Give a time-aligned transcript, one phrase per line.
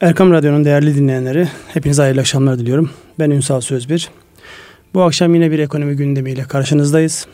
[0.00, 2.90] Erkam Radyo'nun değerli dinleyenleri, hepinize hayırlı akşamlar diliyorum.
[3.18, 4.10] Ben Ünsal Sözbir.
[4.94, 7.26] Bu akşam yine bir ekonomi gündemiyle karşınızdayız.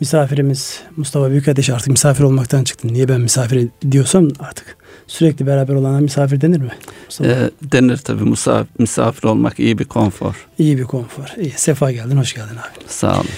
[0.00, 2.88] Misafirimiz Mustafa Büyükateş artık misafir olmaktan çıktı.
[2.88, 4.76] Niye ben misafir diyorsam artık
[5.06, 6.72] sürekli beraber olana misafir denir mi?
[7.20, 10.46] E, denir tabii misafir, misafir olmak iyi bir konfor.
[10.58, 11.34] İyi bir konfor.
[11.40, 11.50] İyi.
[11.56, 12.84] Sefa geldin, hoş geldin abi.
[12.86, 13.28] Sağ olun.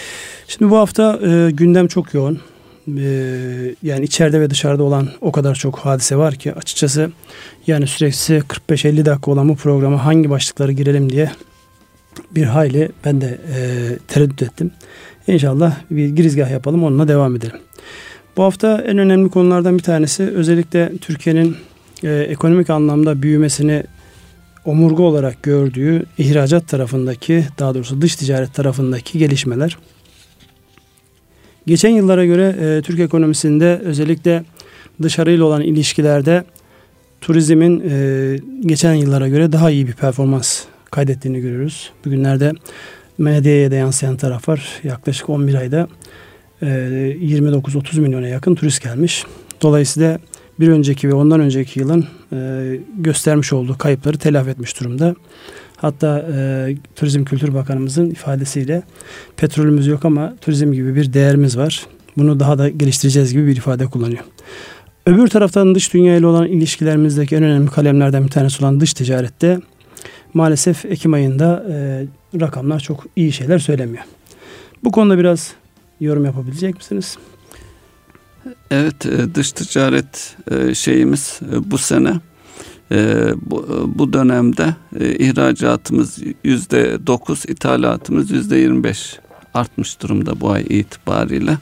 [0.48, 2.40] Şimdi bu hafta e, gündem çok yoğun.
[2.98, 7.10] E, yani içeride ve dışarıda olan o kadar çok hadise var ki açıkçası
[7.66, 11.30] yani süresi 45-50 dakika olan bu programa hangi başlıkları girelim diye
[12.30, 13.58] bir hayli ben de e,
[14.08, 14.70] tereddüt ettim.
[15.26, 17.56] İnşallah bir girizgah yapalım onunla devam edelim.
[18.36, 21.56] Bu hafta en önemli konulardan bir tanesi özellikle Türkiye'nin
[22.02, 23.84] e, ekonomik anlamda büyümesini
[24.64, 29.78] omurga olarak gördüğü ihracat tarafındaki daha doğrusu dış ticaret tarafındaki gelişmeler.
[31.70, 34.44] Geçen yıllara göre e, Türk ekonomisinde özellikle
[35.02, 36.44] dışarıyla olan ilişkilerde
[37.20, 41.90] turizmin e, geçen yıllara göre daha iyi bir performans kaydettiğini görüyoruz.
[42.04, 42.52] Bugünlerde
[43.18, 44.80] medyaya da yansıyan taraf var.
[44.82, 45.88] Yaklaşık 11 ayda
[46.62, 49.24] e, 29-30 milyona yakın turist gelmiş.
[49.62, 50.18] Dolayısıyla
[50.60, 55.14] bir önceki ve ondan önceki yılın e, göstermiş olduğu kayıpları telafi etmiş durumda.
[55.80, 58.82] Hatta e, Turizm Kültür Bakanımızın ifadesiyle
[59.36, 61.86] petrolümüz yok ama turizm gibi bir değerimiz var.
[62.16, 64.24] Bunu daha da geliştireceğiz gibi bir ifade kullanıyor.
[65.06, 69.58] Öbür taraftan dış dünya ile olan ilişkilerimizdeki en önemli kalemlerden bir tanesi olan dış ticarette
[70.34, 72.06] maalesef Ekim ayında e,
[72.40, 74.04] rakamlar çok iyi şeyler söylemiyor.
[74.84, 75.52] Bu konuda biraz
[76.00, 77.18] yorum yapabilecek misiniz?
[78.70, 82.12] Evet e, dış ticaret e, şeyimiz e, bu sene
[83.42, 89.18] bu, bu dönemde ihracatımız yüzde dokuz, ithalatımız yüzde yirmi beş
[89.54, 91.58] artmış durumda bu ay itibariyle.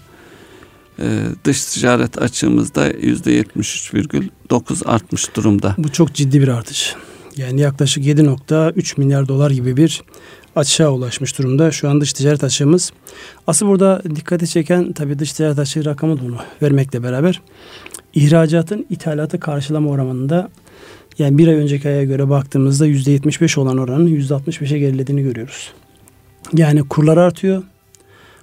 [1.45, 5.75] Dış ticaret açığımızda yüzde yetmiş üç virgül dokuz artmış durumda.
[5.79, 6.95] Bu çok ciddi bir artış.
[7.37, 10.03] Yani yaklaşık 7.3 milyar dolar gibi bir
[10.57, 11.71] açığa ulaşmış durumda.
[11.71, 12.93] Şu an dış ticaret açığımız.
[13.47, 17.41] Asıl burada dikkati çeken tabii dış ticaret açığı rakamı onu vermekle beraber
[18.15, 20.51] ihracatın ithalatı karşılama oranında
[21.19, 25.73] yani bir ay önceki aya göre baktığımızda yüzde 75 olan oranın yüzde 65'e gerilediğini görüyoruz.
[26.57, 27.63] Yani kurlar artıyor.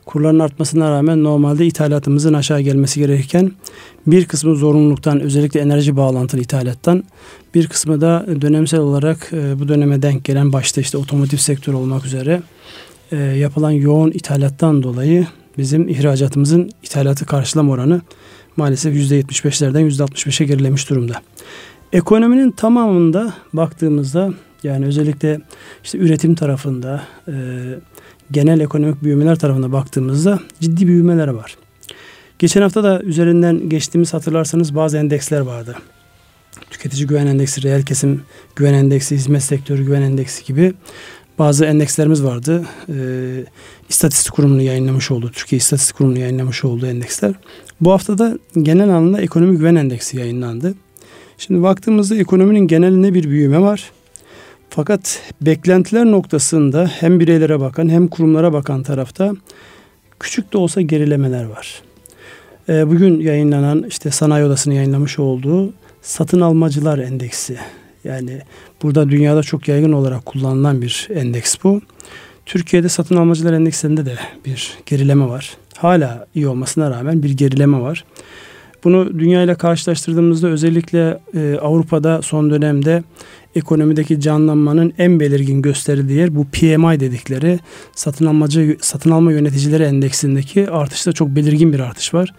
[0.06, 3.52] Kurların artmasına rağmen normalde ithalatımızın aşağı gelmesi gerekirken
[4.08, 7.04] bir kısmı zorunluluktan özellikle enerji bağlantılı ithalattan
[7.56, 12.06] bir kısmı da dönemsel olarak e, bu döneme denk gelen başta işte otomotiv sektörü olmak
[12.06, 12.42] üzere
[13.12, 15.28] e, yapılan yoğun ithalattan dolayı
[15.58, 18.02] bizim ihracatımızın ithalatı karşılama oranı
[18.58, 21.22] maalesef %75'lerden %65'e gerilemiş durumda.
[21.96, 24.34] Ekonominin tamamında baktığımızda
[24.64, 25.40] yani özellikle
[25.84, 27.34] işte üretim tarafında e,
[28.32, 31.58] genel ekonomik büyümeler tarafına baktığımızda ciddi büyümeler var.
[32.40, 35.76] Geçen hafta da üzerinden geçtiğimiz hatırlarsanız bazı endeksler vardı.
[36.70, 38.22] Tüketici güven endeksi, reel kesim
[38.56, 40.74] güven endeksi, hizmet sektörü güven endeksi gibi
[41.40, 42.66] bazı endekslerimiz vardı.
[42.90, 43.46] Ee,
[43.90, 47.34] İstatistik Kurumu'nun yayınlamış olduğu, Türkiye İstatistik Kurumu'nun yayınlamış olduğu endeksler.
[47.82, 50.74] Bu hafta da genel anlamda ekonomi güven endeksi yayınlandı.
[51.38, 53.92] Şimdi baktığımızda ekonominin genelinde bir büyüme var.
[54.70, 59.34] Fakat beklentiler noktasında hem bireylere bakan hem kurumlara bakan tarafta
[60.20, 61.82] küçük de olsa gerilemeler var.
[62.70, 67.58] Ee, bugün yayınlanan işte sanayi odasının yayınlamış olduğu satın almacılar endeksi.
[68.04, 68.42] Yani
[68.84, 71.82] burada dünyada çok yaygın olarak kullanılan bir endeks bu.
[72.46, 74.16] Türkiye'de satın almacılar endeksinde de
[74.46, 75.58] bir gerileme var.
[75.78, 78.06] Hala iyi olmasına rağmen bir gerileme var.
[78.86, 83.04] Bunu dünya ile karşılaştırdığımızda özellikle e, Avrupa'da son dönemde
[83.56, 87.60] ekonomideki canlanmanın en belirgin gösterdiği yer bu PMI dedikleri
[87.96, 92.34] satın almacı satın alma yöneticileri endeksindeki artışta çok belirgin bir artış var.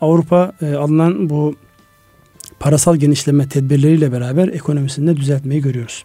[0.00, 1.54] Avrupa e, alınan bu
[2.60, 6.04] parasal genişleme tedbirleriyle beraber ekonomisinde düzeltmeyi görüyoruz.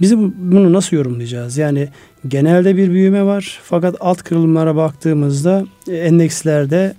[0.00, 1.56] Bizi bunu nasıl yorumlayacağız?
[1.56, 1.88] Yani
[2.28, 6.94] genelde bir büyüme var fakat alt kırılımlara baktığımızda e, endekslerde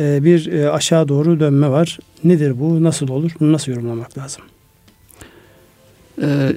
[0.00, 1.98] bir e, aşağı doğru dönme var.
[2.24, 2.82] Nedir bu?
[2.82, 3.32] Nasıl olur?
[3.40, 4.42] Bunu nasıl yorumlamak lazım?
[6.22, 6.52] Ee,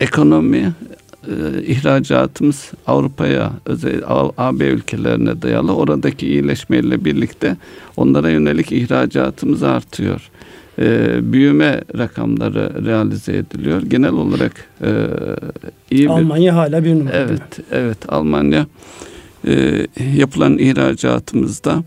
[0.00, 0.72] ekonomi
[1.28, 4.00] e, ihracatımız Avrupa'ya özel
[4.36, 7.56] AB ülkelerine dayalı oradaki iyileşmeyle birlikte
[7.96, 10.30] onlara yönelik ihracatımız artıyor.
[10.78, 13.82] E, büyüme rakamları realize ediliyor.
[13.82, 14.52] Genel olarak
[14.84, 14.90] e,
[15.90, 17.16] iyi Almanya bir, hala bir numara.
[17.16, 18.66] Evet, evet Almanya
[19.46, 21.84] e, yapılan ihracatımızda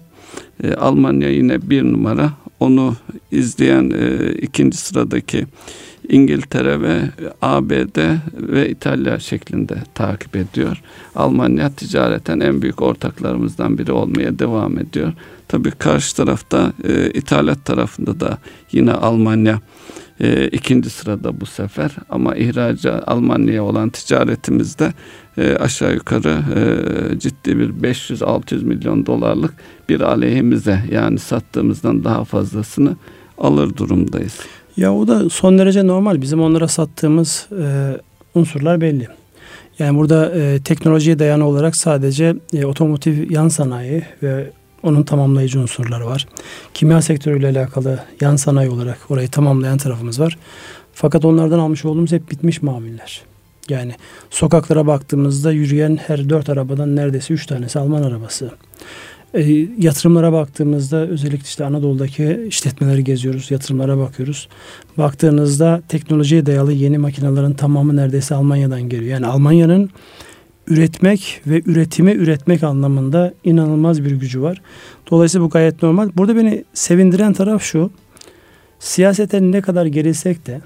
[0.64, 2.34] e, Almanya yine bir numara.
[2.60, 2.96] Onu
[3.32, 5.46] izleyen e, ikinci sıradaki
[6.10, 7.02] İngiltere ve
[7.42, 7.98] ABD
[8.34, 10.82] ve İtalya şeklinde takip ediyor.
[11.16, 15.14] Almanya ticareten en büyük ortaklarımızdan biri olmaya devam ediyor.
[15.48, 18.38] Tabii karşı tarafta e, ithalat tarafında da
[18.72, 19.60] yine Almanya
[20.20, 24.94] e, ikinci sırada bu sefer ama ihraca Almanya'ya olan ticaretimizde
[25.38, 29.54] e, aşağı yukarı e, ciddi bir 500-600 milyon dolarlık
[29.90, 32.96] bir aleyhimize yani sattığımızdan daha fazlasını
[33.38, 34.40] alır durumdayız.
[34.78, 36.22] Ya o da son derece normal.
[36.22, 37.98] Bizim onlara sattığımız e,
[38.36, 39.08] unsurlar belli.
[39.80, 44.52] Yani burada e, teknolojiye dayanı olarak sadece e, otomotiv yan sanayi ve
[44.86, 46.28] onun tamamlayıcı unsurları var.
[46.74, 50.38] Kimya sektörüyle alakalı yan sanayi olarak orayı tamamlayan tarafımız var.
[50.94, 53.22] Fakat onlardan almış olduğumuz hep bitmiş mamuller.
[53.70, 53.96] Yani
[54.30, 58.52] sokaklara baktığımızda yürüyen her dört arabadan neredeyse üç tanesi Alman arabası.
[59.34, 64.48] E, yatırımlara baktığımızda özellikle işte Anadolu'daki işletmeleri geziyoruz, yatırımlara bakıyoruz.
[64.98, 69.12] Baktığınızda teknolojiye dayalı yeni makinelerin tamamı neredeyse Almanya'dan geliyor.
[69.12, 69.90] Yani Almanya'nın
[70.68, 74.62] üretmek ve üretimi üretmek anlamında inanılmaz bir gücü var.
[75.12, 76.10] Dolayısıyla bu gayet normal.
[76.16, 77.92] Burada beni sevindiren taraf şu.
[78.80, 80.62] Siyaseten ne kadar gerilsek de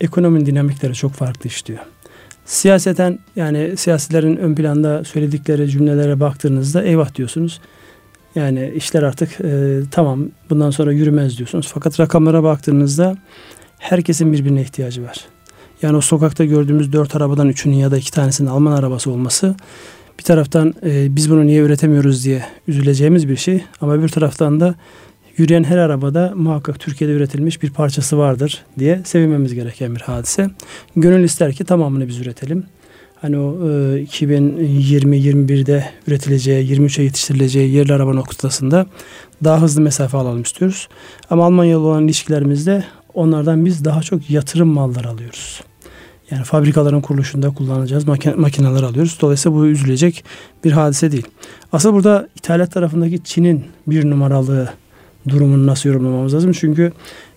[0.00, 1.80] ekonominin dinamikleri çok farklı işliyor.
[2.44, 7.60] Siyaseten yani siyasilerin ön planda söyledikleri cümlelere baktığınızda eyvah diyorsunuz.
[8.34, 11.70] Yani işler artık e, tamam bundan sonra yürümez diyorsunuz.
[11.74, 13.16] Fakat rakamlara baktığınızda
[13.78, 15.26] herkesin birbirine ihtiyacı var.
[15.82, 19.54] Yani o sokakta gördüğümüz dört arabadan üçünün ya da iki tanesinin Alman arabası olması
[20.20, 23.64] bir taraftan e, biz bunu niye üretemiyoruz diye üzüleceğimiz bir şey.
[23.80, 24.74] Ama bir taraftan da
[25.36, 30.50] yürüyen her arabada muhakkak Türkiye'de üretilmiş bir parçası vardır diye sevinmemiz gereken bir hadise.
[30.96, 32.64] Gönül ister ki tamamını biz üretelim.
[33.20, 38.86] Hani o e, 2020-21'de üretileceği, 23'e yetiştirileceği yerli araba noktasında
[39.44, 40.88] daha hızlı mesafe alalım istiyoruz.
[41.30, 42.84] Ama Almanya olan ilişkilerimizde
[43.14, 45.60] onlardan biz daha çok yatırım malları alıyoruz.
[46.30, 48.06] Yani fabrikaların kuruluşunda kullanacağız
[48.36, 49.18] makineler alıyoruz.
[49.20, 50.24] Dolayısıyla bu üzülecek
[50.64, 51.26] bir hadise değil.
[51.72, 54.68] Asıl burada ithalat tarafındaki Çin'in bir numaralı
[55.28, 56.52] durumunu nasıl yorumlamamız lazım?
[56.52, 56.92] Çünkü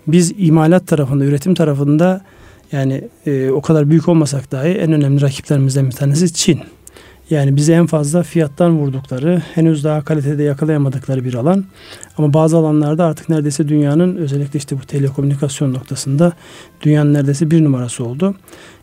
[0.07, 2.21] biz imalat tarafında, üretim tarafında
[2.71, 6.59] yani e, o kadar büyük olmasak dahi en önemli rakiplerimizden bir tanesi Çin.
[7.29, 11.65] Yani bize en fazla fiyattan vurdukları, henüz daha kalitede yakalayamadıkları bir alan.
[12.17, 16.33] Ama bazı alanlarda artık neredeyse dünyanın özellikle işte bu telekomünikasyon noktasında
[16.81, 18.35] dünyanın neredeyse bir numarası oldu.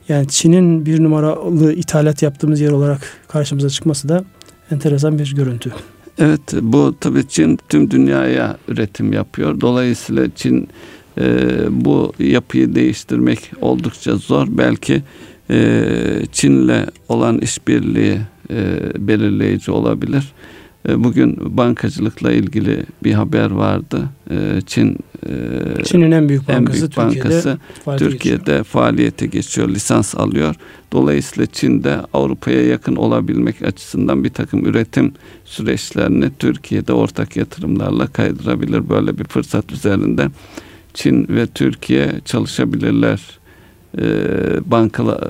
[0.09, 4.25] Yani Çin'in bir numaralı ithalat yaptığımız yer olarak karşımıza çıkması da
[4.71, 5.73] enteresan bir görüntü.
[6.19, 9.61] Evet bu tabii Çin tüm dünyaya üretim yapıyor.
[9.61, 10.69] Dolayısıyla Çin
[11.21, 14.47] e, bu yapıyı değiştirmek oldukça zor.
[14.51, 15.03] Belki
[15.51, 15.83] e,
[16.33, 18.19] Çin'le olan işbirliği
[18.51, 20.33] e, belirleyici olabilir.
[20.89, 24.09] E, bugün bankacılıkla ilgili bir haber vardı.
[24.31, 24.99] E, Çin
[25.29, 28.65] e, Çin'in en büyük bankası, en büyük bankası Türkiye'de, Türkiye'de geçiyor.
[28.65, 30.55] faaliyete geçiyor, lisans alıyor.
[30.93, 35.13] Dolayısıyla Çin'de Avrupa'ya yakın olabilmek açısından bir takım üretim
[35.45, 38.89] süreçlerini Türkiye'de ortak yatırımlarla kaydırabilir.
[38.89, 40.29] Böyle bir fırsat üzerinde
[40.95, 43.41] Çin ve Türkiye çalışabilirler.
[43.99, 44.05] E,
[44.67, 45.21] bankala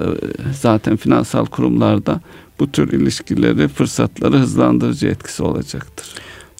[0.53, 2.21] zaten finansal kurumlarda
[2.61, 6.07] bu tür ilişkileri, fırsatları hızlandırıcı etkisi olacaktır.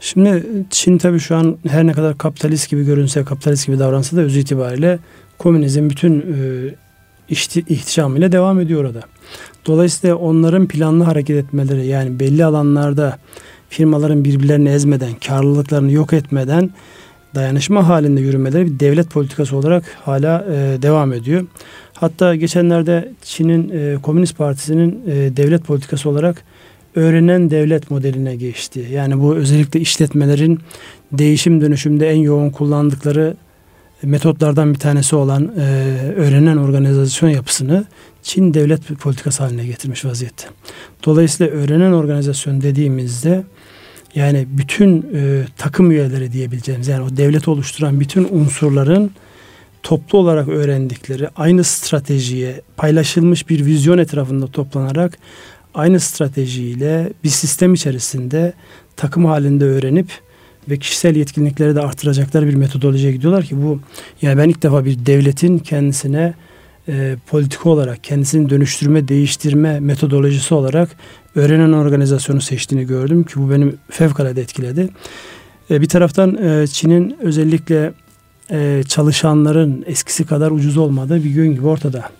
[0.01, 4.21] Şimdi Çin tabii şu an her ne kadar kapitalist gibi görünse, kapitalist gibi davransa da
[4.21, 4.99] öz itibariyle
[5.39, 6.75] komünizm bütün e,
[7.29, 9.01] ihti, ihtişamıyla devam ediyor orada.
[9.67, 13.19] Dolayısıyla onların planlı hareket etmeleri yani belli alanlarda
[13.69, 16.71] firmaların birbirlerini ezmeden, karlılıklarını yok etmeden
[17.35, 21.47] dayanışma halinde yürümeleri bir devlet politikası olarak hala e, devam ediyor.
[22.01, 26.43] Hatta geçenlerde Çin'in e, Komünist Partisi'nin e, devlet politikası olarak
[26.95, 28.89] öğrenen devlet modeline geçti.
[28.93, 30.61] Yani bu özellikle işletmelerin
[31.13, 33.37] değişim dönüşümde en yoğun kullandıkları
[34.03, 35.63] metotlardan bir tanesi olan e,
[36.17, 37.85] öğrenen organizasyon yapısını
[38.23, 40.47] Çin devlet politikası haline getirmiş vaziyette.
[41.05, 43.45] Dolayısıyla öğrenen organizasyon dediğimizde
[44.15, 49.11] yani bütün e, takım üyeleri diyebileceğimiz yani o devlet oluşturan bütün unsurların
[49.83, 55.19] toplu olarak öğrendikleri aynı stratejiye paylaşılmış bir vizyon etrafında toplanarak
[55.75, 58.53] aynı stratejiyle bir sistem içerisinde
[58.97, 60.09] takım halinde öğrenip
[60.69, 63.81] ve kişisel yetkinlikleri de artıracaklar bir metodolojiye gidiyorlar ki bu
[64.23, 66.35] yani ben ilk defa bir devletin kendisine
[66.89, 70.91] e, politika olarak kendisini dönüştürme, değiştirme metodolojisi olarak
[71.35, 74.89] öğrenen organizasyonu seçtiğini gördüm ki bu benim fevkalade etkiledi.
[75.71, 77.93] E, bir taraftan e, Çin'in özellikle
[78.51, 82.11] e, çalışanların eskisi kadar ucuz olmadığı bir gün gibi ortada.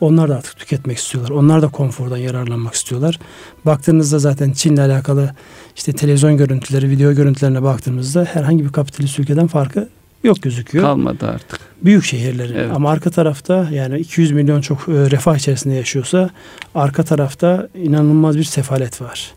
[0.00, 1.30] Onlar da artık tüketmek istiyorlar.
[1.30, 3.18] Onlar da konfordan yararlanmak istiyorlar.
[3.64, 5.30] Baktığınızda zaten Çin'le alakalı
[5.76, 9.88] işte televizyon görüntüleri, video görüntülerine baktığımızda herhangi bir kapitalist ülkeden farkı
[10.24, 10.84] yok gözüküyor.
[10.84, 11.60] Kalmadı artık.
[11.82, 12.70] Büyük şehirlerin evet.
[12.74, 16.30] ama arka tarafta yani 200 milyon çok e, refah içerisinde yaşıyorsa
[16.74, 19.34] arka tarafta inanılmaz bir sefalet var.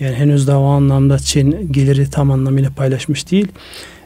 [0.00, 3.48] Yani henüz daha o anlamda Çin geliri tam anlamıyla paylaşmış değil.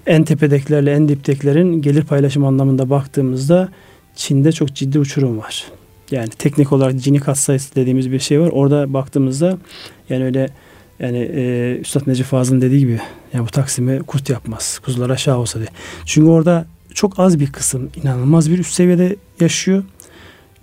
[0.07, 3.69] En tepedekilerle en diptekilerin gelir paylaşım anlamında baktığımızda
[4.17, 5.65] Çin'de çok ciddi uçurum var.
[6.11, 8.49] Yani teknik olarak cini kat sayısı dediğimiz bir şey var.
[8.53, 9.59] Orada baktığımızda
[10.09, 10.49] yani öyle
[11.01, 13.01] yani e, Üstad Necip Fazıl'ın dediği gibi
[13.33, 14.79] yani bu Taksim'i kurt yapmaz.
[14.85, 15.69] Kuzular aşağı olsa diye.
[16.05, 19.85] Çünkü orada çok az bir kısım inanılmaz bir üst seviyede yaşıyor.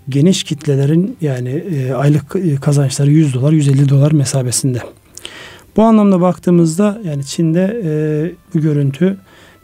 [0.10, 4.80] Geniş kitlelerin yani e, aylık e, kazançları 100 dolar 150 dolar mesabesinde.
[5.78, 7.92] Bu anlamda baktığımızda yani Çin'de e,
[8.54, 9.18] bu görüntü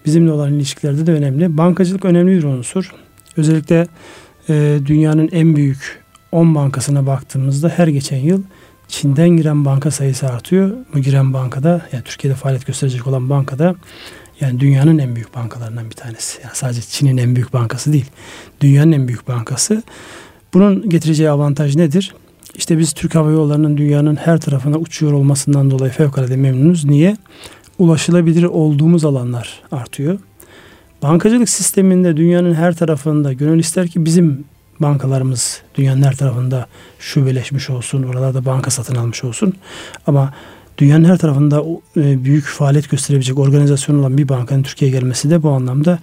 [0.05, 1.57] bizimle olan ilişkilerde de önemli.
[1.57, 2.93] Bankacılık önemli bir unsur.
[3.37, 3.87] Özellikle
[4.49, 8.43] e, dünyanın en büyük 10 bankasına baktığımızda her geçen yıl
[8.87, 10.71] Çin'den giren banka sayısı artıyor.
[10.93, 13.75] Bu giren bankada yani Türkiye'de faaliyet gösterecek olan bankada
[14.41, 16.41] yani dünyanın en büyük bankalarından bir tanesi.
[16.43, 18.05] Yani sadece Çin'in en büyük bankası değil.
[18.61, 19.83] Dünyanın en büyük bankası.
[20.53, 22.13] Bunun getireceği avantaj nedir?
[22.55, 26.85] İşte biz Türk Hava Yolları'nın dünyanın her tarafına uçuyor olmasından dolayı fevkalade memnunuz.
[26.85, 27.17] Niye?
[27.79, 30.19] Ulaşılabilir olduğumuz alanlar artıyor.
[31.03, 34.45] Bankacılık sisteminde dünyanın her tarafında gönül ister ki bizim
[34.79, 36.67] bankalarımız dünyanın her tarafında
[36.99, 39.53] şubeleşmiş olsun, oralarda banka satın almış olsun.
[40.07, 40.33] Ama
[40.77, 41.63] dünyanın her tarafında
[41.97, 45.99] e, büyük faaliyet gösterebilecek organizasyon olan bir bankanın Türkiye'ye gelmesi de bu anlamda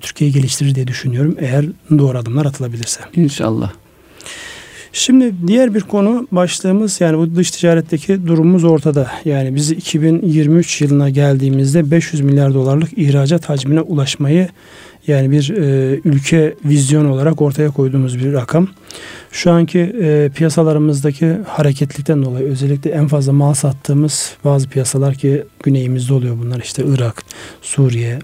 [0.00, 3.00] Türkiye'yi geliştirir diye düşünüyorum eğer doğru adımlar atılabilirse.
[3.16, 3.72] İnşallah.
[4.92, 9.10] Şimdi diğer bir konu başlığımız yani bu dış ticaretteki durumumuz ortada.
[9.24, 14.48] Yani biz 2023 yılına geldiğimizde 500 milyar dolarlık ihracat hacmine ulaşmayı
[15.06, 18.68] yani bir e, ülke vizyon olarak ortaya koyduğumuz bir rakam.
[19.32, 26.14] Şu anki e, piyasalarımızdaki hareketlikten dolayı özellikle en fazla mal sattığımız bazı piyasalar ki güneyimizde
[26.14, 27.22] oluyor bunlar işte Irak,
[27.62, 28.18] Suriye,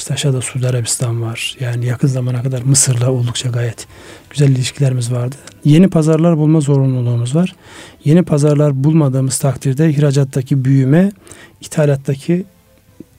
[0.00, 1.56] işte aşağıda Suudi Arabistan var.
[1.60, 3.86] Yani yakın zamana kadar Mısır'la oldukça gayet
[4.30, 5.36] güzel ilişkilerimiz vardı.
[5.64, 7.54] Yeni pazarlar bulma zorunluluğumuz var.
[8.04, 11.12] Yeni pazarlar bulmadığımız takdirde ihracattaki büyüme,
[11.60, 12.44] ithalattaki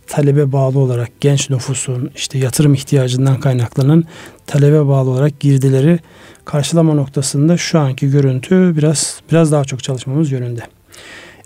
[0.07, 4.03] talebe bağlı olarak genç nüfusun işte yatırım ihtiyacından kaynaklanan
[4.47, 5.99] talebe bağlı olarak girdileri
[6.45, 10.61] karşılama noktasında şu anki görüntü biraz biraz daha çok çalışmamız yönünde.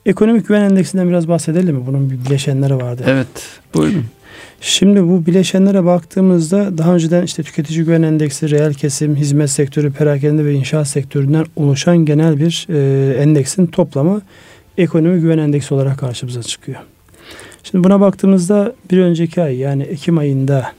[0.06, 1.88] Ekonomik güven endeksinden biraz bahsedelim mi?
[1.88, 3.04] Bunun bir bileşenleri vardı.
[3.08, 3.28] Evet,
[3.74, 4.06] buyurun.
[4.62, 10.46] Şimdi bu bileşenlere baktığımızda daha önceden işte tüketici güven endeksi, reel kesim, hizmet sektörü, perakende
[10.46, 14.22] ve inşaat sektöründen oluşan genel bir e, endeksin toplamı
[14.78, 16.80] ekonomi güven endeksi olarak karşımıza çıkıyor.
[17.64, 20.72] Şimdi buna baktığımızda bir önceki ay yani Ekim ayında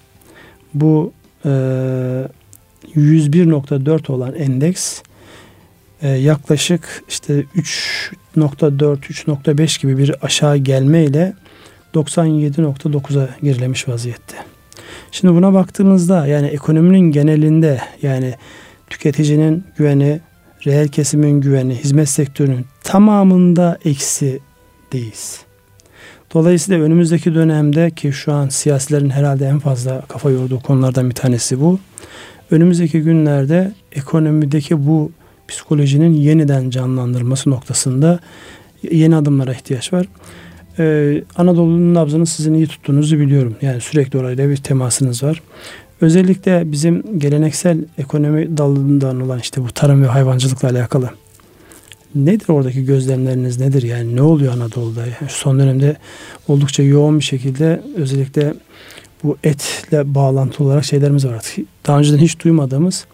[0.74, 1.12] bu
[1.44, 5.02] e, 101.4 olan endeks
[6.02, 11.32] e, yaklaşık işte 3.4 3.5 gibi bir aşağı gelmeyle
[11.96, 14.36] 97.9'a gerilemiş vaziyette.
[15.12, 18.34] Şimdi buna baktığımızda yani ekonominin genelinde yani
[18.90, 20.20] tüketicinin güveni,
[20.66, 24.40] reel kesimin güveni, hizmet sektörünün tamamında eksi
[24.92, 25.40] değiliz.
[26.34, 31.60] Dolayısıyla önümüzdeki dönemde ki şu an siyasilerin herhalde en fazla kafa yorduğu konulardan bir tanesi
[31.60, 31.78] bu.
[32.50, 35.12] Önümüzdeki günlerde ekonomideki bu
[35.48, 38.20] psikolojinin yeniden canlandırılması noktasında
[38.82, 40.06] yeni adımlara ihtiyaç var.
[40.78, 43.56] Ee, Anadolu'nun nabzını sizin iyi tuttuğunuzu biliyorum.
[43.62, 45.42] Yani sürekli orayla bir temasınız var.
[46.00, 51.10] Özellikle bizim geleneksel ekonomi dalından olan işte bu tarım ve hayvancılıkla alakalı
[52.14, 55.00] nedir oradaki gözlemleriniz nedir yani ne oluyor Anadolu'da?
[55.00, 55.96] Yani son dönemde
[56.48, 58.54] oldukça yoğun bir şekilde özellikle
[59.24, 61.44] bu etle bağlantılı olarak şeylerimiz var.
[61.86, 63.06] Daha önceden hiç duymadığımız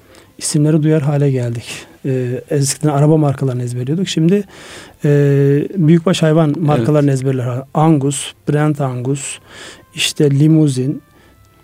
[0.43, 1.87] isimleri duyar hale geldik.
[2.07, 4.09] Ee, eskiden araba markalarını ezberliyorduk.
[4.09, 4.45] Şimdi
[5.05, 5.09] e,
[5.77, 7.21] büyükbaş hayvan markalarını evet.
[7.21, 7.63] ezberler.
[7.75, 9.39] Angus, Brent Angus,
[9.95, 11.03] işte limuzin,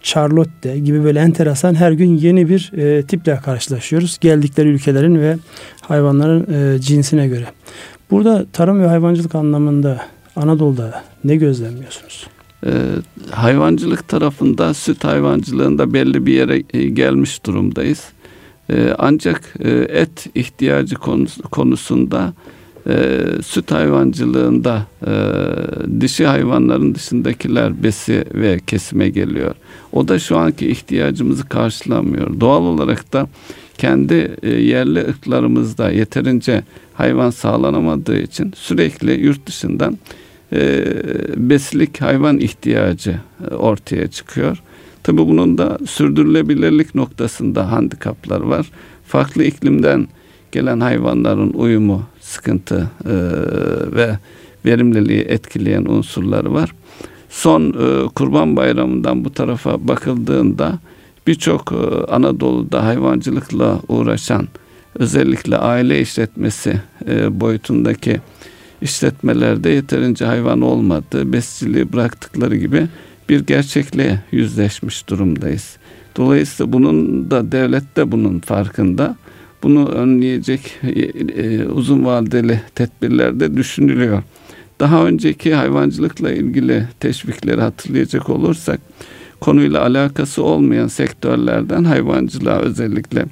[0.03, 4.19] Charlotte gibi böyle enteresan her gün yeni bir e, tiple karşılaşıyoruz.
[4.21, 5.37] Geldikleri ülkelerin ve
[5.81, 7.47] hayvanların e, cinsine göre.
[8.11, 10.01] Burada tarım ve hayvancılık anlamında
[10.37, 12.27] Anadolu'da ne gözlemliyorsunuz?
[12.67, 12.71] Ee,
[13.31, 18.05] hayvancılık tarafında süt hayvancılığında belli bir yere e, gelmiş durumdayız.
[18.71, 20.95] Ee, ancak e, et ihtiyacı
[21.51, 22.33] konusunda
[22.89, 25.13] e, süt hayvancılığında e,
[26.01, 29.55] dişi hayvanların dışındakiler besi ve kesime geliyor.
[29.93, 32.41] O da şu anki ihtiyacımızı karşılamıyor.
[32.41, 33.29] Doğal olarak da
[33.79, 36.63] kendi yerli ırklarımızda yeterince
[36.95, 39.99] hayvan sağlanamadığı için sürekli yurt dışından
[41.37, 43.21] beslik hayvan ihtiyacı
[43.59, 44.63] ortaya çıkıyor.
[45.09, 48.71] Tabi bunun da sürdürülebilirlik noktasında handikaplar var.
[49.07, 50.09] Farklı iklimden
[50.53, 53.15] gelen hayvanların uyumu sıkıntı e,
[53.97, 54.19] ve
[54.65, 56.75] verimliliği etkileyen unsurları var.
[57.31, 60.79] Son e, Kurban Bayramı'ndan bu tarafa bakıldığında
[61.27, 64.49] birçok e, Anadolu'da hayvancılıkla uğraşan
[64.95, 68.21] özellikle aile işletmesi e, boyutundaki
[68.83, 72.87] işletmelerde yeterince hayvan olmadığı, besiciliği bıraktıkları gibi
[73.29, 75.77] bir gerçekliğe yüzleşmiş durumdayız.
[76.17, 79.17] Dolayısıyla bunun da devlet de bunun farkında.
[79.63, 81.01] Bunu önleyecek e,
[81.43, 84.23] e, uzun vadeli tedbirler de düşünülüyor.
[84.81, 88.81] Daha önceki hayvancılıkla ilgili teşvikleri hatırlayacak olursak
[89.41, 93.25] konuyla alakası olmayan sektörlerden hayvancılığa özellikle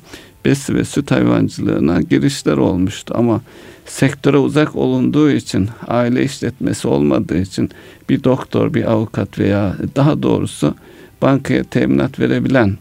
[0.44, 3.40] besi ve süt hayvancılığına girişler olmuştu ama
[3.86, 7.70] sektöre uzak olunduğu için aile işletmesi olmadığı için
[8.08, 10.74] bir doktor bir avukat veya daha doğrusu
[11.22, 12.76] bankaya teminat verebilen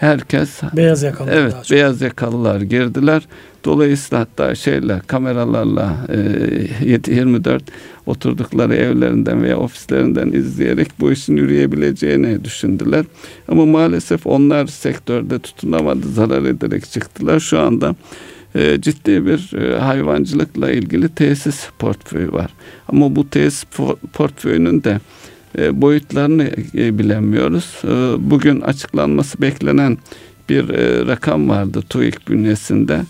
[0.00, 3.22] herkes beyaz yakalı evet beyaz yakalılar girdiler.
[3.64, 5.96] Dolayısıyla hatta şeyle kameralarla
[6.82, 7.62] e, 24
[8.06, 13.04] oturdukları evlerinden veya ofislerinden izleyerek bu işin yürüyebileceğini düşündüler.
[13.48, 17.40] Ama maalesef onlar sektörde tutunamadı, zarar ederek çıktılar.
[17.40, 17.94] Şu anda
[18.54, 22.50] e, ciddi bir e, hayvancılıkla ilgili tesis portföyü var.
[22.88, 23.64] Ama bu tesis
[24.12, 25.00] portföyünün de
[25.58, 27.82] e, boyutlarını e, bilemiyoruz.
[27.84, 27.90] E,
[28.30, 29.98] bugün açıklanması beklenen
[30.48, 30.68] bir
[31.06, 33.00] rakam vardı TÜİK bünyesinde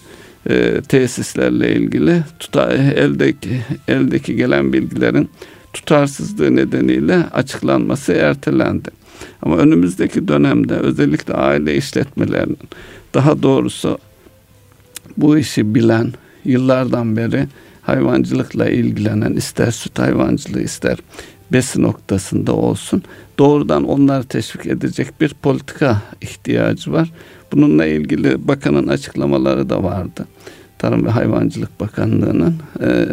[0.49, 5.31] e, tesislerle ilgili tuta, eldeki eldeki gelen bilgilerin
[5.73, 8.89] tutarsızlığı nedeniyle açıklanması ertelendi.
[9.43, 12.59] Ama önümüzdeki dönemde özellikle aile işletmelerinin
[13.15, 13.99] daha doğrusu
[15.17, 16.13] bu işi bilen
[16.45, 17.49] yıllardan beri
[17.83, 20.99] hayvancılıkla ilgilenen ister süt hayvancılığı ister
[21.53, 23.03] besi noktasında olsun
[23.39, 27.13] doğrudan onları teşvik edecek bir politika ihtiyacı var.
[27.53, 30.27] Bununla ilgili bakanın açıklamaları da vardı.
[30.79, 33.07] Tarım ve Hayvancılık Bakanlığı'nın e,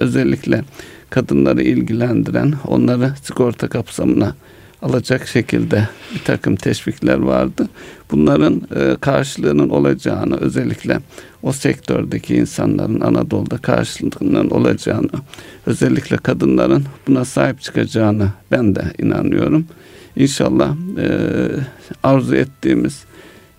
[0.00, 0.64] özellikle
[1.10, 4.34] kadınları ilgilendiren onları sigorta kapsamına
[4.84, 7.68] alacak şekilde bir takım teşvikler vardı.
[8.10, 11.00] Bunların e, karşılığının olacağını özellikle
[11.42, 15.10] o sektördeki insanların Anadolu'da karşılığının olacağını
[15.66, 19.66] özellikle kadınların buna sahip çıkacağını ben de inanıyorum.
[20.16, 21.08] İnşallah e,
[22.02, 23.04] arzu ettiğimiz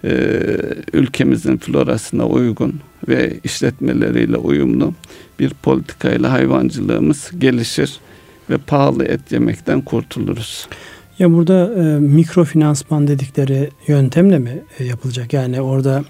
[0.04, 0.42] e,
[0.94, 4.94] ülkemizin florasına uygun ve işletmeleriyle uyumlu
[5.40, 8.00] bir politikayla hayvancılığımız gelişir
[8.50, 10.68] ve pahalı et yemekten kurtuluruz.
[11.20, 15.34] Ya burada e, mikrofinansman dedikleri yöntemle mi e, yapılacak?
[15.34, 16.04] Yani orada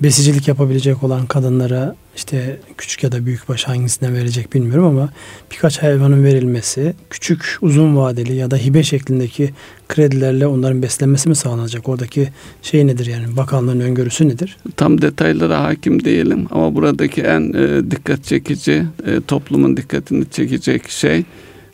[0.00, 5.08] besicilik yapabilecek olan kadınlara işte küçük ya da büyük baş hangisine verecek bilmiyorum ama
[5.52, 9.50] birkaç hayvanın verilmesi, küçük uzun vadeli ya da hibe şeklindeki
[9.88, 11.88] kredilerle onların beslenmesi mi sağlanacak?
[11.88, 12.28] Oradaki
[12.62, 14.56] şey nedir yani bakanlığın öngörüsü nedir?
[14.76, 21.24] Tam detaylara hakim değilim ama buradaki en e, dikkat çekici, e, toplumun dikkatini çekecek şey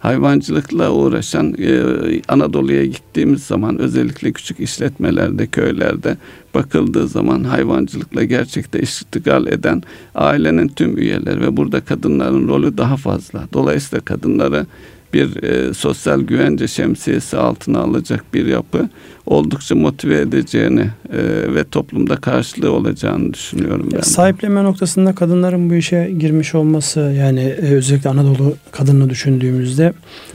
[0.03, 1.83] hayvancılıkla uğraşan e,
[2.29, 6.17] Anadolu'ya gittiğimiz zaman özellikle küçük işletmelerde, köylerde
[6.55, 9.83] bakıldığı zaman hayvancılıkla gerçekte iştigal eden
[10.15, 13.49] ailenin tüm üyeleri ve burada kadınların rolü daha fazla.
[13.53, 14.67] Dolayısıyla kadınları
[15.15, 18.89] bir e, sosyal güvence şemsiyesi altına alacak bir yapı
[19.27, 20.81] oldukça motive edeceğini
[21.13, 21.19] e,
[21.55, 24.01] ve toplumda karşılığı olacağını düşünüyorum ben.
[24.01, 29.93] Sahiplenme noktasında kadınların bu işe girmiş olması yani e, özellikle Anadolu kadını düşündüğümüzde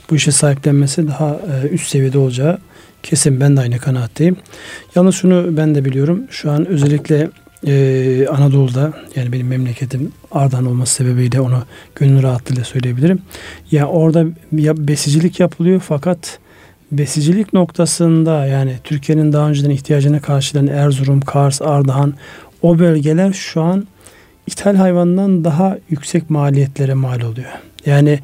[0.09, 2.57] bu işe sahiplenmesi daha e, üst seviyede olacağı
[3.03, 4.35] kesin ben de aynı kanaatteyim.
[4.95, 7.29] Yalnız şunu ben de biliyorum şu an özellikle
[7.67, 11.63] ee, Anadolu'da yani benim memleketim Ardahan olması sebebiyle onu
[11.95, 13.19] gönül rahatlığıyla söyleyebilirim.
[13.71, 16.39] Ya orada ya besicilik yapılıyor fakat
[16.91, 22.13] besicilik noktasında yani Türkiye'nin daha önceden ihtiyacını karşılayan Erzurum, Kars, Ardahan
[22.62, 23.88] o bölgeler şu an
[24.47, 27.51] ithal hayvandan daha yüksek maliyetlere mal oluyor.
[27.86, 28.19] Yani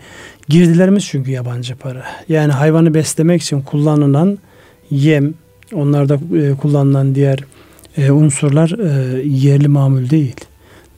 [0.50, 2.04] girdilerimiz çünkü yabancı para.
[2.30, 4.38] Yani hayvanı beslemek için kullanılan
[4.90, 5.34] yem,
[5.74, 7.40] onlarda e, kullanılan diğer
[7.98, 10.36] e, unsurlar e, yerli mamul değil.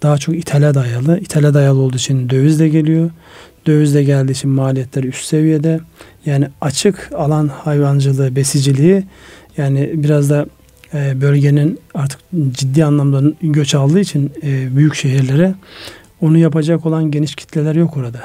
[0.02, 1.20] Daha çok ithale dayalı.
[1.20, 3.10] İthale dayalı olduğu için döviz de geliyor.
[3.68, 5.80] Döviz de geldiği için maliyetler üst seviyede.
[6.26, 9.04] Yani açık alan hayvancılığı, besiciliği
[9.58, 10.46] yani biraz da
[10.94, 12.20] e, bölgenin artık
[12.52, 15.56] ciddi anlamda göç aldığı için e, büyük şehirlere
[16.22, 18.22] onu yapacak olan geniş kitleler yok orada.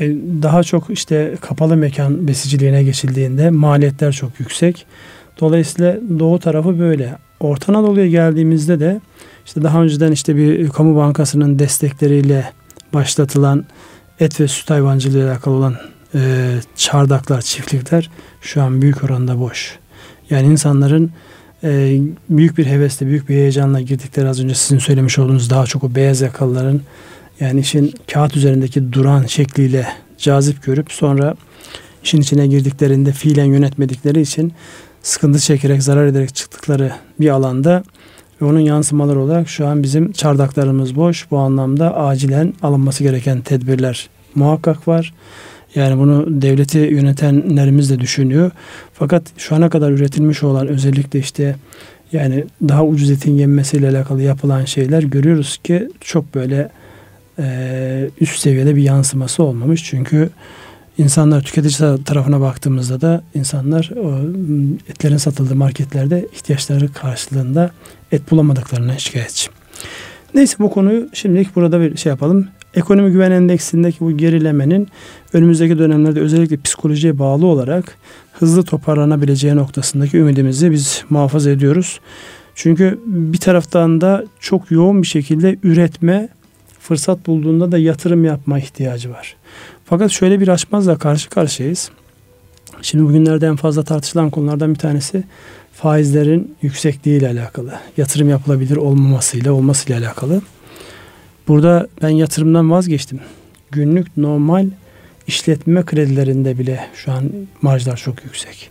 [0.00, 0.08] E,
[0.42, 4.86] daha çok işte kapalı mekan besiciliğine geçildiğinde maliyetler çok yüksek.
[5.40, 7.18] Dolayısıyla doğu tarafı böyle.
[7.40, 9.00] Orta Anadolu'ya geldiğimizde de
[9.46, 12.52] işte daha önceden işte bir kamu bankasının destekleriyle
[12.94, 13.64] başlatılan
[14.20, 15.76] et ve süt hayvancılığı ile alakalı olan
[16.14, 19.78] e, çardaklar, çiftlikler şu an büyük oranda boş.
[20.30, 21.10] Yani insanların
[21.64, 25.84] e, büyük bir hevesle, büyük bir heyecanla girdikleri az önce sizin söylemiş olduğunuz daha çok
[25.84, 26.80] o beyaz yakalıların
[27.40, 29.86] yani işin kağıt üzerindeki duran şekliyle
[30.18, 31.34] cazip görüp sonra
[32.04, 34.52] işin içine girdiklerinde fiilen yönetmedikleri için
[35.02, 37.82] sıkıntı çekerek, zarar ederek çıktıkları bir alanda
[38.42, 41.30] ve onun yansımaları olarak şu an bizim çardaklarımız boş.
[41.30, 45.14] Bu anlamda acilen alınması gereken tedbirler muhakkak var.
[45.74, 48.50] Yani bunu devleti yönetenlerimiz de düşünüyor.
[48.94, 51.56] Fakat şu ana kadar üretilmiş olan özellikle işte
[52.12, 56.70] yani daha ucuz etin yenmesiyle alakalı yapılan şeyler görüyoruz ki çok böyle
[57.38, 59.84] e, üst seviyede bir yansıması olmamış.
[59.84, 60.30] Çünkü
[61.00, 64.18] insanlar tüketici tarafına baktığımızda da insanlar o
[64.88, 67.70] etlerin satıldığı marketlerde ihtiyaçları karşılığında
[68.12, 69.50] et bulamadıklarına şikayetçi.
[70.34, 72.48] Neyse bu konuyu şimdilik burada bir şey yapalım.
[72.74, 74.88] Ekonomi güven endeksindeki bu gerilemenin
[75.32, 77.96] önümüzdeki dönemlerde özellikle psikolojiye bağlı olarak
[78.32, 82.00] hızlı toparlanabileceği noktasındaki ümidimizi biz muhafaza ediyoruz.
[82.54, 86.28] Çünkü bir taraftan da çok yoğun bir şekilde üretme,
[86.80, 89.36] fırsat bulduğunda da yatırım yapma ihtiyacı var.
[89.90, 91.90] Fakat şöyle bir açmazla karşı karşıyayız.
[92.82, 95.24] Şimdi bugünlerde en fazla tartışılan konulardan bir tanesi
[95.72, 97.72] faizlerin yüksekliği ile alakalı.
[97.96, 100.42] Yatırım yapılabilir olmamasıyla olmasıyla alakalı.
[101.48, 103.20] Burada ben yatırımdan vazgeçtim.
[103.70, 104.66] Günlük normal
[105.26, 107.24] işletme kredilerinde bile şu an
[107.62, 108.70] marjlar çok yüksek.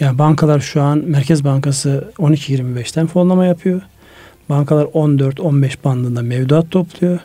[0.00, 3.82] Yani bankalar şu an Merkez Bankası 12-25'ten fonlama yapıyor.
[4.48, 7.18] Bankalar 14-15 bandında mevduat topluyor.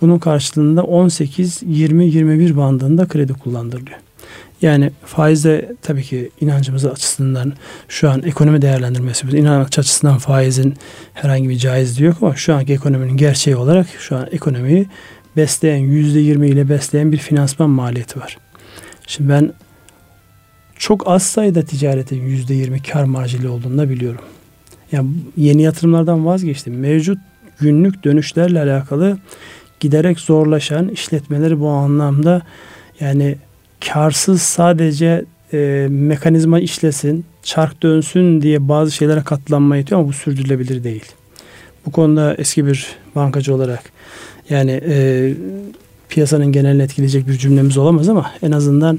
[0.00, 3.98] Bunun karşılığında 18-20-21 bandında kredi kullandırılıyor.
[4.62, 7.52] Yani faizde tabii ki inancımız açısından
[7.88, 10.74] şu an ekonomi değerlendirmesi, inanç açısından faizin
[11.14, 14.86] herhangi bir caizliği yok ama şu anki ekonominin gerçeği olarak şu an ekonomiyi
[15.36, 18.38] besleyen, yüzde yirmi ile besleyen bir finansman maliyeti var.
[19.06, 19.52] Şimdi ben
[20.78, 24.20] çok az sayıda ticaretin yüzde yirmi kar marjili olduğunu da biliyorum.
[24.92, 26.78] Yani yeni yatırımlardan vazgeçtim.
[26.78, 27.18] Mevcut
[27.60, 29.18] günlük dönüşlerle alakalı
[29.80, 32.42] giderek zorlaşan işletmeleri bu anlamda
[33.00, 33.36] yani
[33.80, 40.84] karsız sadece e, mekanizma işlesin, çark dönsün diye bazı şeylere katlanma yetiyor ama bu sürdürülebilir
[40.84, 41.04] değil.
[41.86, 43.82] Bu konuda eski bir bankacı olarak
[44.50, 45.34] yani e,
[46.08, 48.98] piyasanın genelini etkileyecek bir cümlemiz olamaz ama en azından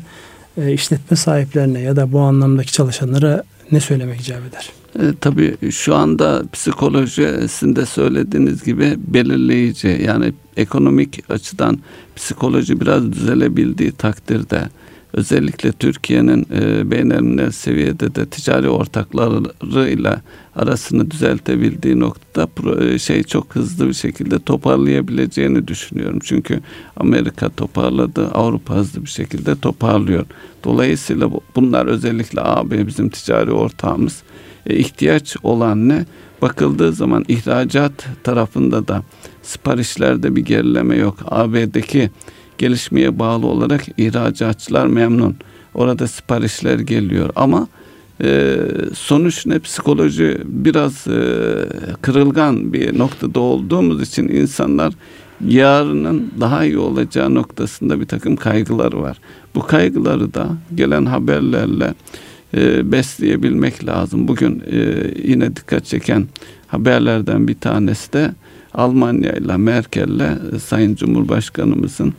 [0.58, 4.70] e, işletme sahiplerine ya da bu anlamdaki çalışanlara ne söylemek icap eder?
[5.00, 11.80] E, tabii şu anda psikolojisinde söylediğiniz gibi belirleyici yani ekonomik açıdan
[12.16, 14.70] psikoloji biraz düzelebildiği takdirde
[15.14, 20.22] özellikle Türkiye'nin e, beynelminel seviyede de ticari ortaklarıyla
[20.56, 26.20] arasını düzeltebildiği noktada e, şey çok hızlı bir şekilde toparlayabileceğini düşünüyorum.
[26.24, 26.62] Çünkü
[26.96, 30.26] Amerika toparladı, Avrupa hızlı bir şekilde toparlıyor.
[30.64, 34.24] Dolayısıyla bunlar özellikle AB bizim ticari ortağımız
[34.66, 36.06] e, ihtiyaç olan ne?
[36.42, 39.04] Bakıldığı zaman ihracat tarafında da
[39.44, 41.18] siparişlerde bir gerileme yok.
[41.26, 42.10] AB'deki
[42.60, 45.36] gelişmeye bağlı olarak ihracatçılar memnun.
[45.74, 47.68] Orada siparişler geliyor ama
[48.24, 48.58] e,
[48.94, 51.22] sonuç ne psikoloji biraz e,
[52.02, 54.94] kırılgan bir noktada olduğumuz için insanlar
[55.46, 59.18] yarının daha iyi olacağı noktasında bir takım kaygıları var.
[59.56, 61.94] Bu kaygıları da gelen haberlerle
[62.54, 64.28] e, besleyebilmek lazım.
[64.28, 64.78] Bugün e,
[65.24, 66.28] yine dikkat çeken
[66.68, 68.32] haberlerden bir tanesi de
[68.74, 72.14] Almanya ile Merkel'le e, Sayın Cumhurbaşkanımızın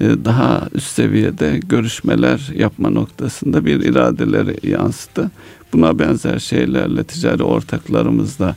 [0.00, 5.30] e, daha üst seviyede görüşmeler yapma noktasında bir iradeleri yansıdı.
[5.72, 8.56] Buna benzer şeylerle ticari ortaklarımızla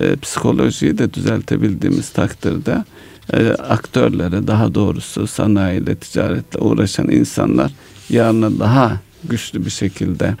[0.00, 2.84] e, psikolojiyi de düzeltebildiğimiz takdirde
[3.32, 7.72] e, aktörlere daha doğrusu sanayiyle ticaretle uğraşan insanlar
[8.10, 10.36] yarına daha güçlü bir şekilde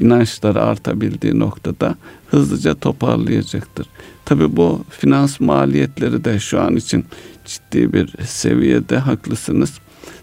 [0.00, 1.94] inançları artabildiği noktada
[2.30, 3.86] hızlıca toparlayacaktır.
[4.24, 7.04] Tabi bu finans maliyetleri de şu an için
[7.44, 9.78] ciddi bir seviyede haklısınız.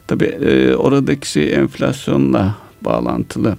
[0.08, 3.58] Tabi e, oradaki şey enflasyonla bağlantılı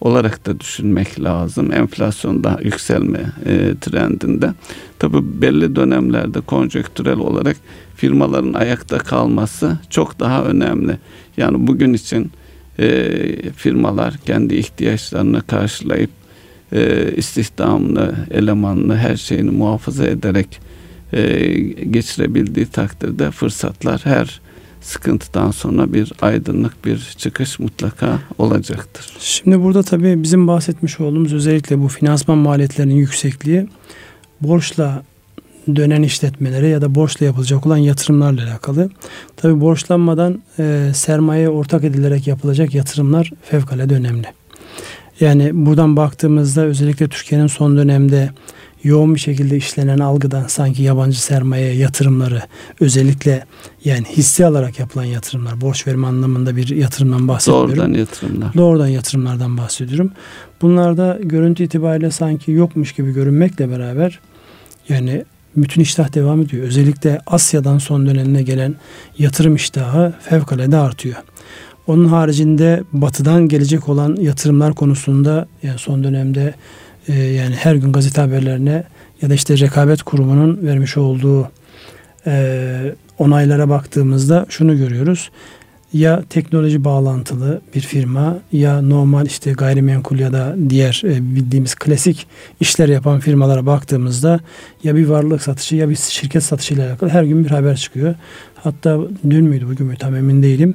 [0.00, 1.72] olarak da düşünmek lazım.
[1.72, 4.54] Enflasyon daha yükselme e, trendinde.
[4.98, 7.56] Tabi belli dönemlerde konjonktürel olarak
[7.96, 10.98] firmaların ayakta kalması çok daha önemli.
[11.36, 12.30] Yani bugün için
[12.78, 16.10] e, firmalar kendi ihtiyaçlarını karşılayıp
[16.72, 20.60] e, istihdamını, elemanını, her şeyini muhafaza ederek
[21.12, 21.48] e,
[21.90, 24.40] geçirebildiği takdirde fırsatlar her
[24.80, 29.12] sıkıntıdan sonra bir aydınlık bir çıkış mutlaka olacaktır.
[29.18, 33.68] Şimdi burada tabii bizim bahsetmiş olduğumuz özellikle bu finansman maliyetlerinin yüksekliği
[34.40, 35.02] borçla
[35.76, 38.90] dönen işletmelere ya da borçla yapılacak olan yatırımlarla alakalı.
[39.36, 44.37] Tabi borçlanmadan e, sermaye ortak edilerek yapılacak yatırımlar fevkalade önemli.
[45.20, 48.30] Yani buradan baktığımızda özellikle Türkiye'nin son dönemde
[48.84, 52.42] yoğun bir şekilde işlenen algıdan sanki yabancı sermaye yatırımları
[52.80, 53.44] özellikle
[53.84, 57.68] yani hissi alarak yapılan yatırımlar borç verme anlamında bir yatırımdan bahsediyorum.
[57.68, 58.54] Doğrudan yatırımlar.
[58.54, 60.10] Doğrudan yatırımlardan bahsediyorum.
[60.62, 64.20] Bunlarda görüntü itibariyle sanki yokmuş gibi görünmekle beraber
[64.88, 65.24] yani
[65.56, 66.66] bütün iştah devam ediyor.
[66.66, 68.74] Özellikle Asya'dan son dönemine gelen
[69.18, 71.16] yatırım iştahı fevkalade artıyor.
[71.88, 76.54] Onun haricinde batıdan gelecek olan yatırımlar konusunda yani son dönemde
[77.08, 78.84] e, yani her gün gazete haberlerine
[79.22, 81.50] ya da işte rekabet kurumunun vermiş olduğu
[82.26, 85.30] e, onaylara baktığımızda şunu görüyoruz.
[85.92, 92.26] Ya teknoloji bağlantılı bir firma ya normal işte gayrimenkul ya da diğer e, bildiğimiz klasik
[92.60, 94.40] işler yapan firmalara baktığımızda
[94.84, 98.14] ya bir varlık satışı ya bir şirket satışı ile alakalı her gün bir haber çıkıyor.
[98.54, 98.98] Hatta
[99.30, 100.74] dün müydü bugün mü tam emin değilim.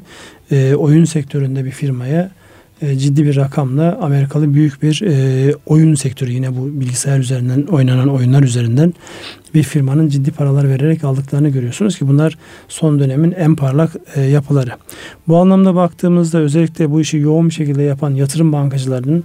[0.52, 2.32] E, oyun sektöründe bir firmaya
[2.82, 8.10] e, ciddi bir rakamla Amerikalı büyük bir e, oyun sektörü yine bu bilgisayar üzerinden oynanan
[8.10, 8.94] oyunlar üzerinden
[9.54, 14.72] bir firmanın ciddi paralar vererek aldıklarını görüyorsunuz ki bunlar son dönemin en parlak e, yapıları.
[15.28, 19.24] Bu anlamda baktığımızda özellikle bu işi yoğun bir şekilde yapan yatırım bankacılarının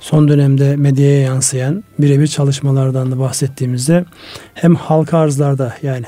[0.00, 4.04] son dönemde medyaya yansıyan birebir çalışmalardan da bahsettiğimizde
[4.54, 6.06] hem halka arzlarda yani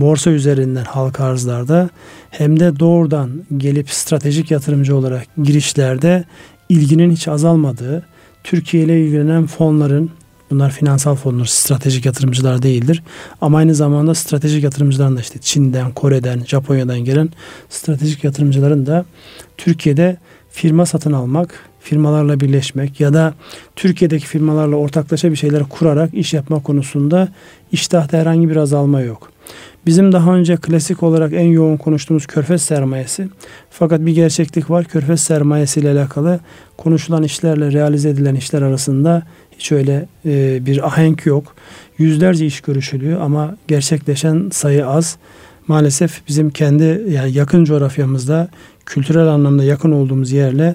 [0.00, 1.90] borsa üzerinden halka arzlarda
[2.30, 6.24] hem de doğrudan gelip stratejik yatırımcı olarak girişlerde
[6.68, 8.06] ilginin hiç azalmadığı,
[8.44, 10.10] Türkiye ile ilgilenen fonların
[10.50, 13.02] Bunlar finansal fonlar, stratejik yatırımcılar değildir.
[13.40, 17.28] Ama aynı zamanda stratejik yatırımcıların da işte Çin'den, Kore'den, Japonya'dan gelen
[17.68, 19.04] stratejik yatırımcıların da
[19.56, 20.16] Türkiye'de
[20.50, 23.34] firma satın almak, firmalarla birleşmek ya da
[23.76, 27.28] Türkiye'deki firmalarla ortaklaşa bir şeyler kurarak iş yapma konusunda
[27.72, 29.33] iştahta herhangi bir azalma yok.
[29.86, 33.28] Bizim daha önce klasik olarak en yoğun konuştuğumuz körfez sermayesi.
[33.70, 34.84] Fakat bir gerçeklik var.
[34.84, 36.40] Körfez sermayesi ile alakalı
[36.76, 39.22] konuşulan işlerle realize edilen işler arasında
[39.58, 41.54] hiç öyle e, bir ahenk yok.
[41.98, 45.16] Yüzlerce iş görüşülüyor ama gerçekleşen sayı az.
[45.68, 48.48] Maalesef bizim kendi yani yakın coğrafyamızda
[48.86, 50.74] kültürel anlamda yakın olduğumuz yerle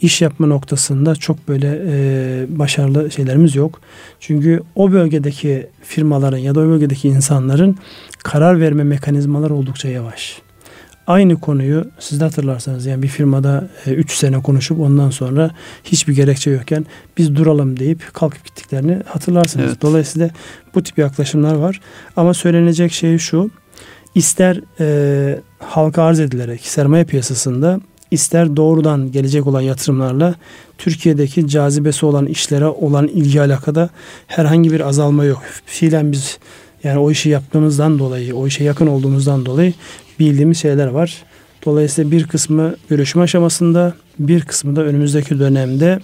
[0.00, 3.80] iş yapma noktasında çok böyle e, başarılı şeylerimiz yok.
[4.20, 7.76] Çünkü o bölgedeki firmaların ya da o bölgedeki insanların
[8.24, 10.42] karar verme mekanizmaları oldukça yavaş.
[11.06, 15.50] Aynı konuyu siz de hatırlarsanız yani bir firmada 3 e, sene konuşup ondan sonra
[15.84, 16.86] hiçbir gerekçe yokken
[17.18, 19.66] biz duralım deyip kalkıp gittiklerini hatırlarsınız.
[19.68, 19.82] Evet.
[19.82, 20.30] Dolayısıyla
[20.74, 21.80] bu tip yaklaşımlar var.
[22.16, 23.50] Ama söylenecek şey şu.
[24.14, 30.34] İster e, halka arz edilerek sermaye piyasasında ister doğrudan gelecek olan yatırımlarla
[30.78, 33.90] Türkiye'deki cazibesi olan işlere olan ilgi alakada
[34.26, 35.42] herhangi bir azalma yok.
[35.66, 36.38] Fiilen biz
[36.84, 39.72] yani o işi yaptığımızdan dolayı, o işe yakın olduğumuzdan dolayı
[40.18, 41.22] bildiğimiz şeyler var.
[41.64, 45.98] Dolayısıyla bir kısmı görüşme aşamasında, bir kısmı da önümüzdeki dönemde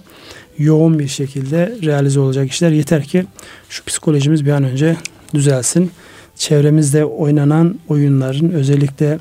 [0.57, 2.71] yoğun bir şekilde realize olacak işler.
[2.71, 3.25] Yeter ki
[3.69, 4.97] şu psikolojimiz bir an önce
[5.33, 5.91] düzelsin.
[6.35, 9.19] Çevremizde oynanan oyunların özellikle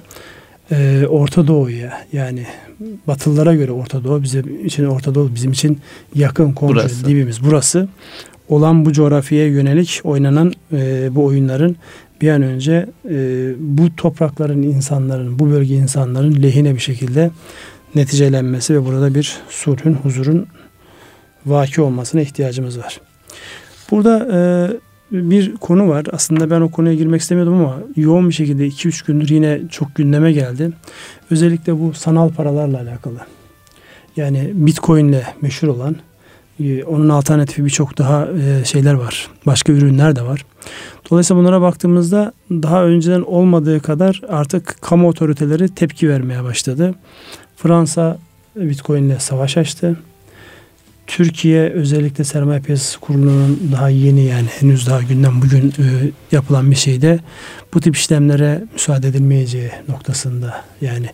[0.71, 2.47] e, Orta Doğu'ya yani
[3.07, 5.79] Batılılara göre Orta Doğu bizim için Orta Doğu bizim için
[6.15, 7.05] yakın komşu burası.
[7.05, 7.89] dibimiz burası
[8.49, 11.77] olan bu coğrafyaya yönelik oynanan e, bu oyunların
[12.21, 17.31] bir an önce e, bu toprakların insanların, bu bölge insanların lehine bir şekilde
[17.95, 20.47] neticelenmesi ve burada bir sulhün, huzurun
[21.47, 23.01] vaki olmasına ihtiyacımız var.
[23.91, 24.39] Burada e,
[25.11, 26.07] bir konu var.
[26.13, 30.33] Aslında ben o konuya girmek istemiyordum ama yoğun bir şekilde 2-3 gündür yine çok gündeme
[30.33, 30.71] geldi.
[31.31, 33.19] Özellikle bu sanal paralarla alakalı.
[34.17, 35.97] Yani Bitcoin ile meşhur olan
[36.61, 39.29] ee, onun alternatifi birçok daha e, şeyler var.
[39.47, 40.47] Başka ürünler de var.
[41.11, 46.95] Dolayısıyla bunlara baktığımızda daha önceden olmadığı kadar artık kamu otoriteleri tepki vermeye başladı.
[47.57, 48.19] Fransa
[48.57, 49.97] Bitcoin ile savaş açtı.
[51.07, 55.85] Türkiye özellikle sermaye piyasası kurulunun daha yeni yani henüz daha günden bugün e,
[56.33, 57.19] yapılan bir şeyde
[57.75, 61.07] bu tip işlemlere müsaade edilmeyeceği noktasında yani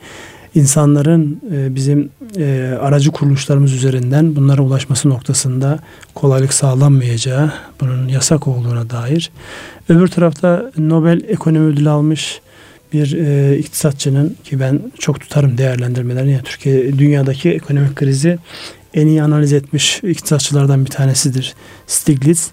[0.54, 5.78] insanların e, bizim e, aracı kuruluşlarımız üzerinden bunlara ulaşması noktasında
[6.14, 9.30] kolaylık sağlanmayacağı, bunun yasak olduğuna dair.
[9.88, 12.40] Öbür tarafta Nobel Ekonomi Ödülü almış
[12.92, 16.32] bir e, iktisatçının ki ben çok tutarım değerlendirmelerini.
[16.32, 18.38] Yani Türkiye dünyadaki ekonomik krizi
[18.94, 21.54] en iyi analiz etmiş iktisatçılardan bir tanesidir
[21.86, 22.50] Stiglitz.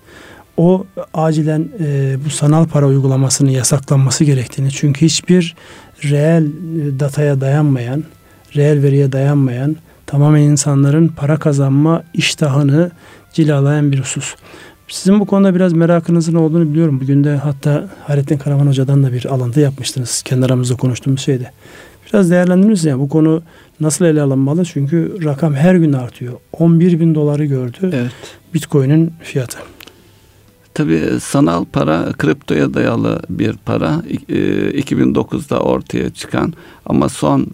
[0.58, 5.56] O acilen e, bu sanal para uygulamasının yasaklanması gerektiğini çünkü hiçbir
[6.04, 8.04] reel e, dataya dayanmayan,
[8.56, 12.92] reel veriye dayanmayan, tamamen insanların para kazanma iştahını
[13.34, 14.36] cilalayan bir husus.
[14.88, 17.00] Sizin bu konuda biraz merakınızın olduğunu biliyorum.
[17.02, 20.22] Bugün de hatta Hayrettin Karaman Hoca'dan da bir alıntı yapmıştınız.
[20.22, 21.52] Kendi aramızda konuştuğumuz şeyde.
[22.08, 23.42] Biraz değerlendiriniz yani bu konu
[23.80, 24.66] nasıl ele alınmalı?
[24.66, 26.34] Çünkü rakam her gün artıyor.
[26.54, 27.78] 11 bin doları gördü.
[27.82, 28.12] Evet.
[28.54, 29.58] Bitcoin'in fiyatı.
[30.74, 34.02] Tabii sanal para kriptoya dayalı bir para.
[34.30, 36.54] 2009'da e, ortaya çıkan
[36.86, 37.48] ama son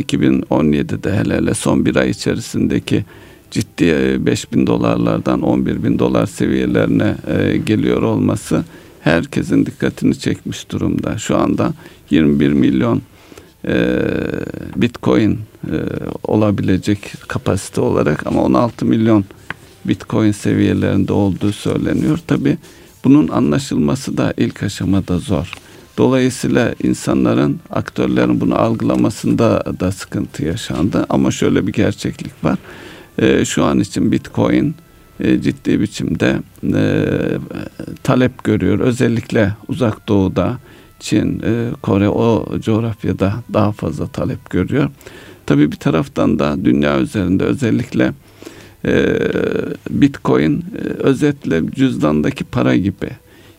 [0.00, 3.04] 2017'de hele hele son bir ay içerisindeki
[3.50, 3.86] ciddi
[4.26, 8.64] 5 e, bin dolarlardan 11 bin dolar seviyelerine e, geliyor olması
[9.00, 11.18] herkesin dikkatini çekmiş durumda.
[11.18, 11.72] Şu anda
[12.10, 13.00] 21 milyon e,
[14.76, 15.76] Bitcoin e,
[16.24, 19.24] olabilecek kapasite olarak ama 16 milyon
[19.84, 22.18] Bitcoin seviyelerinde olduğu söyleniyor.
[22.26, 22.58] Tabi
[23.04, 25.52] bunun anlaşılması da ilk aşamada zor.
[25.98, 31.06] Dolayısıyla insanların, aktörlerin bunu algılamasında da sıkıntı yaşandı.
[31.08, 32.58] Ama şöyle bir gerçeklik var.
[33.18, 34.74] E, şu an için Bitcoin
[35.20, 36.38] e, ciddi biçimde
[36.74, 37.06] e,
[38.02, 38.78] talep görüyor.
[38.78, 40.58] Özellikle uzak doğuda,
[41.00, 44.90] Çin, e, Kore o coğrafyada daha fazla talep görüyor.
[45.46, 48.12] Tabii bir taraftan da dünya üzerinde özellikle
[48.84, 49.18] e,
[49.90, 53.10] Bitcoin e, özetle cüzdandaki para gibi.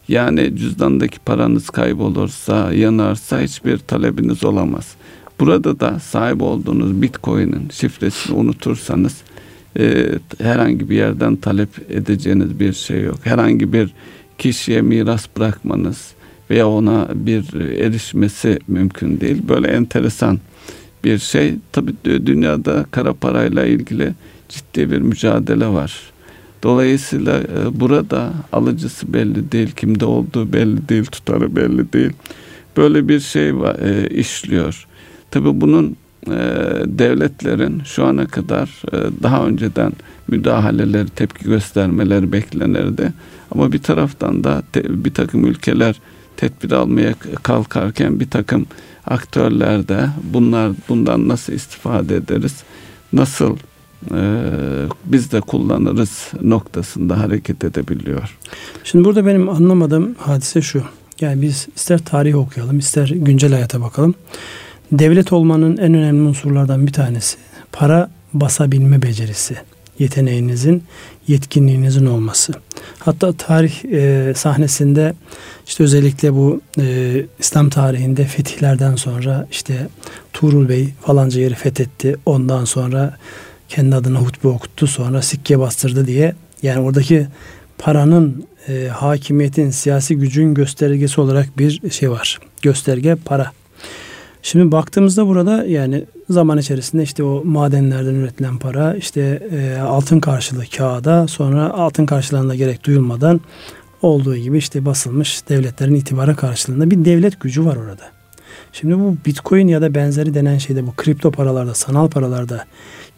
[0.07, 4.95] Yani cüzdandaki paranız kaybolursa, yanarsa hiçbir talebiniz olamaz.
[5.39, 9.21] Burada da sahip olduğunuz Bitcoin'in şifresini unutursanız
[9.79, 10.07] e,
[10.41, 13.19] herhangi bir yerden talep edeceğiniz bir şey yok.
[13.23, 13.93] Herhangi bir
[14.37, 16.13] kişiye miras bırakmanız
[16.51, 19.41] veya ona bir erişmesi mümkün değil.
[19.49, 20.39] Böyle enteresan
[21.03, 21.55] bir şey.
[21.71, 24.13] Tabii dünyada kara parayla ilgili
[24.49, 26.01] ciddi bir mücadele var.
[26.63, 32.11] Dolayısıyla e, burada alıcısı belli değil, kimde olduğu belli değil, tutarı belli değil.
[32.77, 34.87] Böyle bir şey e, işliyor.
[35.31, 35.95] Tabii bunun
[36.27, 36.37] e,
[36.85, 39.91] devletlerin şu ana kadar e, daha önceden
[40.27, 43.13] müdahaleleri, tepki göstermeleri beklenirdi.
[43.51, 45.95] Ama bir taraftan da bir takım ülkeler
[46.41, 48.65] tedbir almaya kalkarken bir takım
[49.05, 52.55] aktörler de bunlar bundan nasıl istifade ederiz,
[53.13, 53.57] nasıl
[54.11, 54.21] e,
[55.05, 58.37] biz de kullanırız noktasında hareket edebiliyor.
[58.83, 60.83] Şimdi burada benim anlamadığım hadise şu.
[61.21, 64.15] Yani biz ister tarih okuyalım, ister güncel hayata bakalım.
[64.91, 67.37] Devlet olmanın en önemli unsurlardan bir tanesi
[67.71, 69.55] para basabilme becerisi,
[69.99, 70.83] yeteneğinizin,
[71.27, 72.53] yetkinliğinizin olması.
[72.99, 75.13] Hatta tarih e, sahnesinde
[75.67, 79.87] işte özellikle bu e, İslam tarihinde fetihlerden sonra işte
[80.33, 82.15] Tuğrul Bey falanca yeri fethetti.
[82.25, 83.17] Ondan sonra
[83.69, 84.87] kendi adına hutbe okuttu.
[84.87, 86.35] Sonra sikke bastırdı diye.
[86.63, 87.27] Yani oradaki
[87.77, 92.39] paranın e, hakimiyetin, siyasi gücün göstergesi olarak bir şey var.
[92.61, 93.51] Gösterge para.
[94.41, 100.65] Şimdi baktığımızda burada yani zaman içerisinde işte o madenlerden üretilen para işte e, altın karşılığı
[100.77, 103.41] kağıda sonra altın karşılığında gerek duyulmadan
[104.01, 108.03] olduğu gibi işte basılmış devletlerin itibarı karşılığında bir devlet gücü var orada.
[108.73, 112.65] Şimdi bu bitcoin ya da benzeri denen şeyde bu kripto paralarda sanal paralarda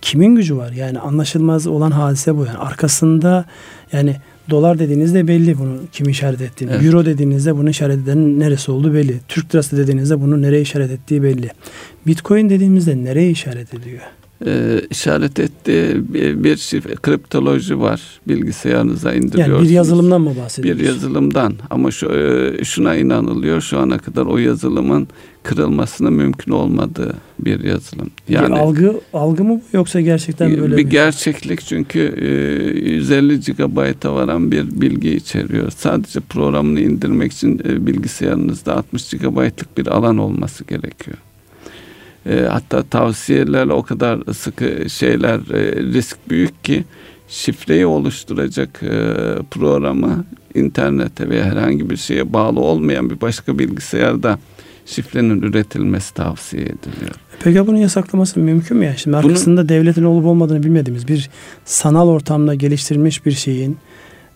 [0.01, 0.71] kimin gücü var?
[0.71, 3.45] Yani anlaşılmaz olan hadise bu yani arkasında
[3.91, 4.15] yani
[4.49, 6.71] Dolar dediğinizde belli bunu kim işaret ettiğini.
[6.71, 6.85] Evet.
[6.85, 9.19] Euro dediğinizde bunun işaret edenin neresi olduğu belli.
[9.27, 11.49] Türk lirası dediğinizde bunun nereye işaret ettiği belli.
[12.07, 14.01] Bitcoin dediğimizde nereye işaret ediyor?
[14.45, 18.01] Ee, işaret ettiği bir, bir şifre, kriptoloji var.
[18.27, 19.59] Bilgisayarınıza indiriyorsunuz.
[19.59, 20.87] Yani bir yazılımdan mı bahsediyorsunuz?
[20.87, 25.07] Bir yazılımdan ama şu, e, şuna inanılıyor şu ana kadar o yazılımın
[25.43, 28.11] kırılmasının mümkün olmadığı bir yazılım.
[28.29, 30.89] Yani bir algı algı mı yoksa gerçekten böyle bir mi?
[30.89, 31.99] gerçeklik çünkü
[32.85, 35.71] 150 e, GB'a varan bir bilgi içeriyor.
[35.71, 41.17] Sadece programını indirmek için e, bilgisayarınızda 60 GB'lık bir alan olması gerekiyor.
[42.25, 45.41] E, hatta tavsiyelerle o kadar sıkı şeyler
[45.93, 46.83] risk büyük ki
[47.27, 48.79] şifreyi oluşturacak
[49.51, 54.39] programı internete veya herhangi bir şeye bağlı olmayan bir başka bilgisayarda
[54.85, 57.15] şifrenin üretilmesi tavsiye ediliyor.
[57.43, 58.85] Peki bunun yasaklaması mümkün mü?
[58.85, 58.97] Yani?
[58.97, 61.29] Şimdi arkasında devletin olup olmadığını bilmediğimiz bir
[61.65, 63.77] sanal ortamda geliştirilmiş bir şeyin e,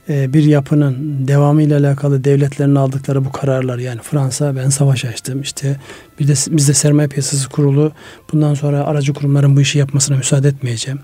[0.10, 5.76] bir yapının devamı ile alakalı devletlerin aldıkları bu kararlar yani Fransa ben savaş açtım işte
[6.20, 7.92] bir de bizde sermaye piyasası kurulu
[8.34, 11.00] bundan sonra aracı kurumların bu işi yapmasına müsaade etmeyeceğim.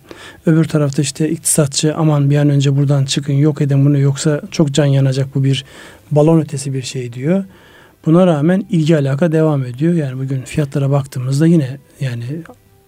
[0.45, 4.71] Öbür tarafta işte iktisatçı aman bir an önce buradan çıkın yok edin bunu yoksa çok
[4.71, 5.65] can yanacak bu bir
[6.11, 7.43] balon ötesi bir şey diyor.
[8.05, 9.93] Buna rağmen ilgi alaka devam ediyor.
[9.93, 12.23] Yani bugün fiyatlara baktığımızda yine yani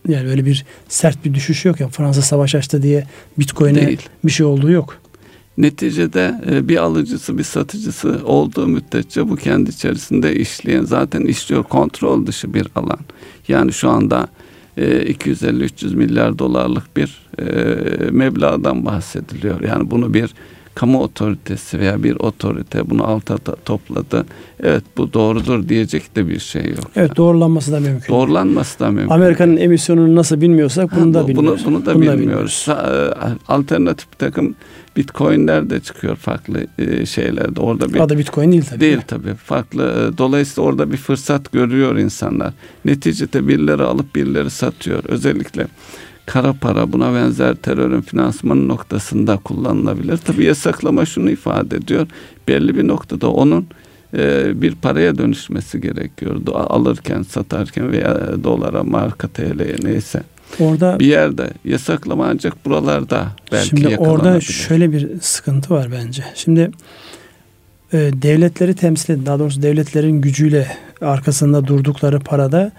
[0.07, 1.87] yani öyle bir sert bir düşüş yok ya.
[1.87, 3.05] Fransa savaş açtı diye
[3.39, 4.97] Bitcoin'e bir şey olduğu yok.
[5.57, 12.25] Neticede e, bir alıcısı bir satıcısı olduğu müddetçe bu kendi içerisinde işleyen zaten işliyor kontrol
[12.25, 12.99] dışı bir alan.
[13.47, 14.27] Yani şu anda
[14.77, 17.45] 250-300 e, milyar dolarlık bir e,
[18.11, 19.61] meblağdan bahsediliyor.
[19.61, 20.33] Yani bunu bir
[20.75, 24.25] kamu otoritesi veya bir otorite bunu alta topladı.
[24.63, 26.91] Evet bu doğrudur diyecek de bir şey yok.
[26.95, 28.13] Evet doğrulanması da mümkün.
[28.13, 29.09] Doğrulanması da mümkün.
[29.09, 31.65] Amerika'nın emisyonunu nasıl bilmiyorsak bunu ha, da bilmiyoruz.
[31.65, 32.65] Bunu, bunu da bunu bilmiyoruz.
[32.67, 33.35] Da bilmiyoruz.
[33.47, 34.55] E, alternatif bir takım
[34.97, 37.59] Bitcoin'ler de çıkıyor farklı e, şeylerde.
[37.59, 38.79] Orada bir Adı Bitcoin değil tabii.
[38.79, 39.33] Değil tabii.
[39.33, 39.83] Farklı.
[39.83, 42.53] E, dolayısıyla orada bir fırsat görüyor insanlar.
[42.85, 45.03] Neticede birileri alıp birileri satıyor.
[45.07, 45.67] Özellikle
[46.25, 50.17] kara para buna benzer terörün finansmanı noktasında kullanılabilir.
[50.17, 52.07] Tabi yasaklama şunu ifade ediyor.
[52.47, 53.67] Belli bir noktada onun
[54.17, 56.55] e, bir paraya dönüşmesi gerekiyordu.
[56.55, 60.23] Alırken, satarken veya dolara, marka TL'ye neyse.
[60.59, 66.23] Orada bir yerde yasaklama ancak buralarda belki Şimdi orada şöyle bir sıkıntı var bence.
[66.35, 66.71] Şimdi
[67.93, 72.71] e, devletleri temsil edin, daha doğrusu devletlerin gücüyle arkasında durdukları parada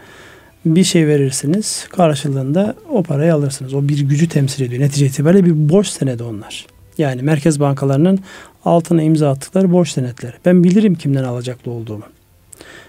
[0.67, 1.89] bir şey verirsiniz.
[1.97, 3.75] Karşılığında o parayı alırsınız.
[3.75, 4.83] O bir gücü temsil ediyor.
[4.83, 6.67] Netice itibariyle bir borç senedi onlar.
[6.99, 8.19] Yani merkez bankalarının
[8.65, 10.33] altına imza attıkları borç senetleri.
[10.45, 12.05] Ben bilirim kimden alacaklı olduğumu.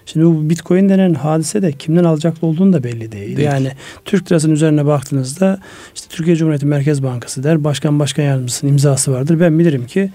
[0.06, 3.38] Şimdi bu Bitcoin denen hadise de kimden alacaklı olduğunu da belli değil.
[3.38, 3.48] değil.
[3.48, 3.72] Yani
[4.06, 5.60] Türk lirasının üzerine baktığınızda
[5.96, 7.64] işte Türkiye Cumhuriyeti Merkez Bankası der.
[7.64, 9.40] Başkan başkan yardımcısının imzası vardır.
[9.40, 10.12] Ben bilirim ki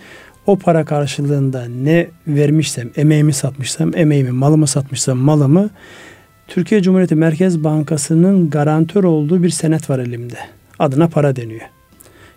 [0.47, 5.71] o para karşılığında ne vermişsem, emeğimi satmışsam, emeğimi, malımı satmışsam, malımı
[6.49, 10.39] Türkiye Cumhuriyeti Merkez Bankası'nın garantör olduğu bir senet var elimde.
[10.79, 11.61] Adına para deniyor.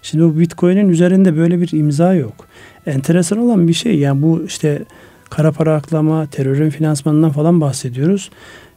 [0.01, 2.47] Şimdi bu Bitcoin'in üzerinde böyle bir imza yok.
[2.85, 4.81] Enteresan olan bir şey yani bu işte
[5.29, 8.29] kara para aklama, terörün finansmanından falan bahsediyoruz.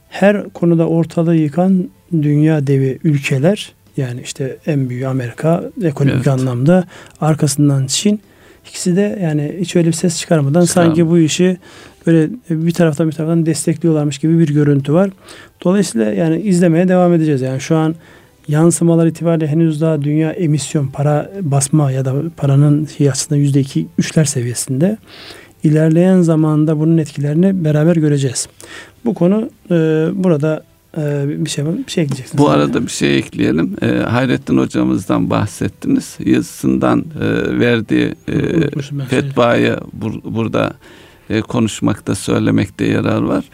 [0.08, 6.28] Her konuda ortalığı yıkan dünya devi ülkeler yani işte en büyük Amerika ekonomik evet.
[6.28, 6.84] anlamda
[7.20, 8.20] arkasından Çin
[8.68, 10.88] ikisi de yani hiç öyle bir ses çıkarmadan Çıkarım.
[10.88, 11.58] sanki bu işi
[12.08, 15.10] böyle bir taraftan bir taraftan destekliyorlarmış gibi bir görüntü var.
[15.64, 17.40] Dolayısıyla yani izlemeye devam edeceğiz.
[17.40, 17.94] Yani şu an
[18.48, 23.86] yansımalar itibariyle henüz daha dünya emisyon para basma ya da paranın şey aslında yüzde iki
[23.98, 24.98] üçler seviyesinde.
[25.64, 28.48] İlerleyen zamanda bunun etkilerini beraber göreceğiz.
[29.04, 29.74] Bu konu e,
[30.14, 30.62] burada
[30.98, 32.38] e, bir şey bir şey ekleyeceksiniz.
[32.38, 33.76] Bu arada bir şey ekleyelim.
[33.82, 36.16] E, Hayrettin hocamızdan bahsettiniz.
[36.24, 40.72] Yazısından e, verdiği e, fetvayı bur, burada
[41.30, 43.44] e, konuşmakta, söylemekte yarar var.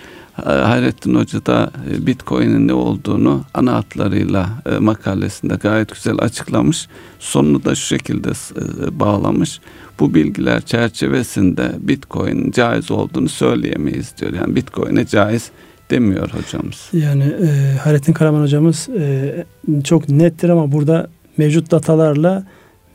[0.45, 6.89] Hayrettin Hoca da e, Bitcoin'in ne olduğunu ana hatlarıyla e, makalesinde gayet güzel açıklamış.
[7.19, 9.61] Sonunu da şu şekilde e, bağlamış.
[10.01, 14.33] Bu bilgiler çerçevesinde Bitcoin caiz olduğunu söyleyemeyiz diyor.
[14.33, 15.51] Yani Bitcoin'e caiz
[15.91, 16.89] demiyor hocamız.
[16.93, 19.45] Yani e, Hayrettin Karaman hocamız e,
[19.85, 22.45] çok nettir ama burada mevcut datalarla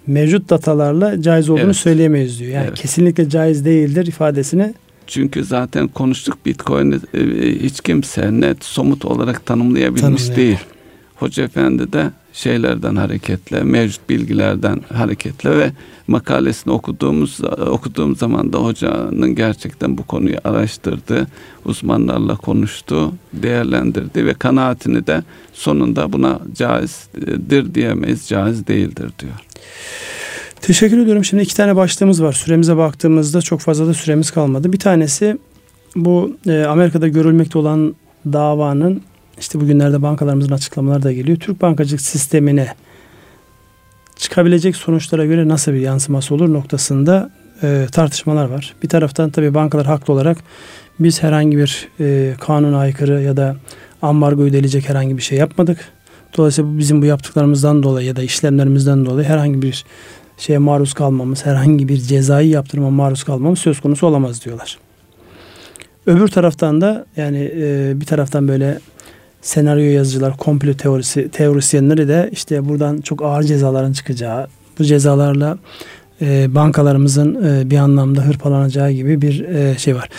[0.10, 1.76] mevcut datalarla caiz olduğunu evet.
[1.76, 2.52] söyleyemeyiz diyor.
[2.52, 2.80] Yani evet.
[2.80, 4.74] kesinlikle caiz değildir ifadesini
[5.10, 7.20] çünkü zaten konuştuk Bitcoin'i e,
[7.64, 10.36] hiç kimse net somut olarak tanımlayabilmiş Tanımlayın.
[10.36, 10.60] değil.
[11.16, 15.72] Hoca Efendi de şeylerden hareketle, mevcut bilgilerden hareketle ve
[16.08, 21.28] makalesini okuduğumuz okuduğum zaman da hocanın gerçekten bu konuyu araştırdı,
[21.66, 25.24] uzmanlarla konuştu, değerlendirdi ve kanaatini de
[25.54, 29.46] sonunda buna caizdir diyemeyiz, caiz değildir diyor.
[30.62, 31.26] Teşekkür ediyorum.
[31.26, 32.34] Şimdi iki tane başlığımız var.
[32.34, 34.74] Süremize baktığımızda çok fazla da süremiz kalmadı.
[34.74, 35.38] Bir tanesi
[35.96, 39.02] bu e, Amerika'da görülmekte olan davanın
[39.40, 41.38] işte bugünlerde bankalarımızın açıklamaları da geliyor.
[41.38, 42.76] Türk bankacılık sistemine
[44.16, 47.30] çıkabilecek sonuçlara göre nasıl bir yansıması olur noktasında
[47.64, 48.76] e, tartışmalar var.
[48.84, 50.38] Bir taraftan tabii bankalar haklı olarak
[51.00, 53.56] biz herhangi bir e, kanuna aykırı ya da
[54.02, 55.78] ambargo ödeyecek herhangi bir şey yapmadık.
[56.38, 59.86] Dolayısıyla bizim bu yaptıklarımızdan dolayı ya da işlemlerimizden dolayı herhangi bir
[60.38, 64.78] şeye maruz kalmamız, herhangi bir cezai yaptırıma maruz kalmamız söz konusu olamaz diyorlar.
[66.06, 68.80] Öbür taraftan da yani e, bir taraftan böyle
[69.42, 74.48] senaryo yazıcılar, komplo teorisi teorisyenleri de işte buradan çok ağır cezaların çıkacağı,
[74.80, 75.58] bu cezalarla
[76.22, 80.10] e, bankalarımızın e, bir anlamda hırpalanacağı gibi bir e, şey var.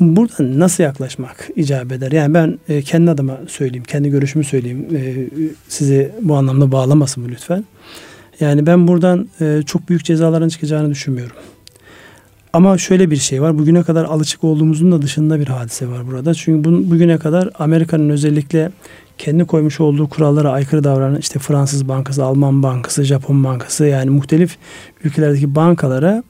[0.00, 2.12] Buradan nasıl yaklaşmak icap eder?
[2.12, 4.86] Yani ben e, kendi adıma söyleyeyim, kendi görüşümü söyleyeyim.
[4.94, 5.28] E,
[5.68, 7.64] sizi bu anlamda bağlamasın bu lütfen.
[8.40, 11.36] Yani ben buradan e, çok büyük cezaların çıkacağını düşünmüyorum.
[12.54, 13.58] Ama şöyle bir şey var.
[13.58, 16.34] Bugüne kadar alışık olduğumuzun da dışında bir hadise var burada.
[16.34, 18.70] Çünkü bu, bugüne kadar Amerika'nın özellikle
[19.18, 24.56] kendi koymuş olduğu kurallara aykırı davranan işte Fransız bankası, Alman bankası, Japon bankası yani muhtelif
[25.04, 26.22] ülkelerdeki bankalara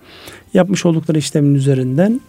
[0.55, 2.21] yapmış oldukları işlemin üzerinden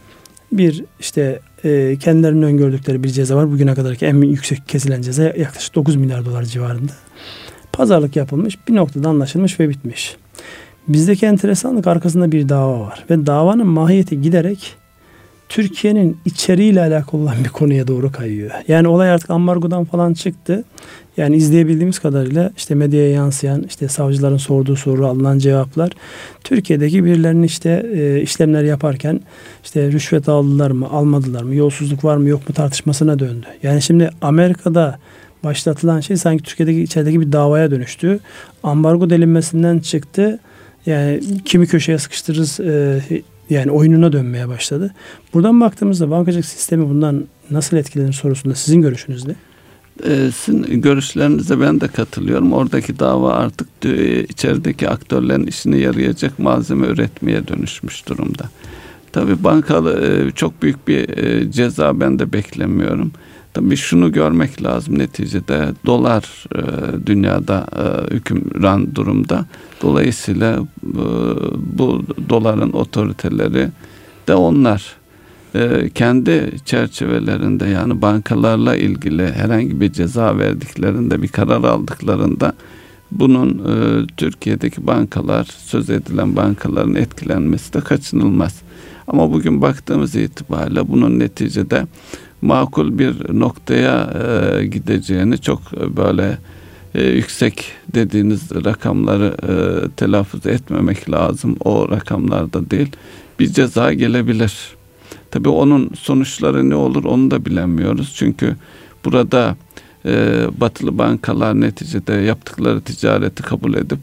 [0.52, 3.52] bir işte e, kendilerinin öngördükleri bir ceza var.
[3.52, 6.92] Bugüne kadarki en yüksek kesilen ceza yaklaşık 9 milyar dolar civarında.
[7.74, 10.18] Pazarlık yapılmış, bir noktada anlaşılmış ve bitmiş.
[10.88, 13.06] Bizdeki enteresanlık arkasında bir dava var.
[13.10, 14.76] Ve davanın mahiyeti giderek
[15.50, 18.52] Türkiye'nin içeriğiyle alakalı olan bir konuya doğru kayıyor.
[18.68, 20.64] Yani olay artık ambargodan falan çıktı.
[21.18, 25.92] Yani izleyebildiğimiz kadarıyla işte medyaya yansıyan işte savcıların sorduğu soru alınan cevaplar
[26.44, 29.22] Türkiye'deki birilerinin işte e, işlemler yaparken
[29.64, 33.46] işte rüşvet aldılar mı almadılar mı yolsuzluk var mı yok mu tartışmasına döndü.
[33.64, 35.00] Yani şimdi Amerika'da
[35.44, 38.20] başlatılan şey sanki Türkiye'deki içerideki bir davaya dönüştü.
[38.64, 40.40] Ambargo delinmesinden çıktı.
[40.86, 43.02] Yani kimi köşeye sıkıştırırız e,
[43.50, 44.94] yani oyununa dönmeye başladı.
[45.34, 49.36] Buradan baktığımızda bankacılık sistemi bundan nasıl etkilenir sorusunda sizin görüşünüz ne?
[50.04, 52.54] E, sizin görüşlerinize ben de katılıyorum.
[52.54, 53.68] Oradaki dava artık
[54.30, 58.50] içerideki aktörlerin işine yarayacak malzeme üretmeye dönüşmüş durumda.
[59.12, 63.12] Tabii bankalı e, çok büyük bir e, ceza ben de beklemiyorum.
[63.56, 66.62] Tabii şunu görmek lazım neticede dolar e,
[67.06, 67.68] dünyada
[68.12, 69.46] hükümran durumda.
[69.82, 70.60] Dolayısıyla
[71.78, 73.70] bu doların otoriteleri
[74.28, 74.96] de onlar
[75.96, 82.54] kendi çerçevelerinde yani bankalarla ilgili herhangi bir ceza verdiklerinde bir karar aldıklarında
[83.12, 88.62] bunun e, Türkiye'deki bankalar söz edilen bankaların etkilenmesi de kaçınılmaz.
[89.08, 91.88] Ama bugün baktığımız itibariyle bunun neticede
[92.42, 96.38] makul bir noktaya e, gideceğini çok böyle
[96.96, 99.54] e, yüksek dediğiniz rakamları e,
[99.90, 101.58] telaffuz etmemek lazım.
[101.60, 102.92] O rakamlarda değil.
[103.40, 104.54] Bir ceza gelebilir.
[105.32, 108.14] Tabii onun sonuçları ne olur onu da bilemiyoruz.
[108.16, 108.56] Çünkü
[109.06, 109.56] burada
[110.06, 114.00] e, batılı bankalar neticede yaptıkları ticareti kabul edip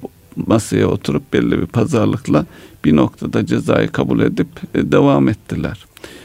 [0.47, 2.47] masaya oturup belli bir pazarlıkla
[2.85, 5.85] bir noktada cezayı kabul edip e, devam ettiler.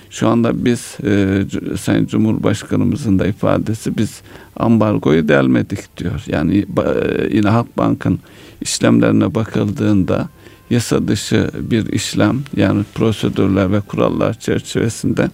[0.10, 1.44] Şu anda biz e,
[1.80, 4.22] Sayın Cumhurbaşkanımızın da ifadesi biz
[4.56, 6.24] ambargoyu delmedik diyor.
[6.28, 8.20] Yani e, yine Halkbank'ın
[8.62, 10.30] işlemlerine bakıldığında
[10.70, 15.30] yasa dışı bir işlem yani prosedürler ve kurallar çerçevesinde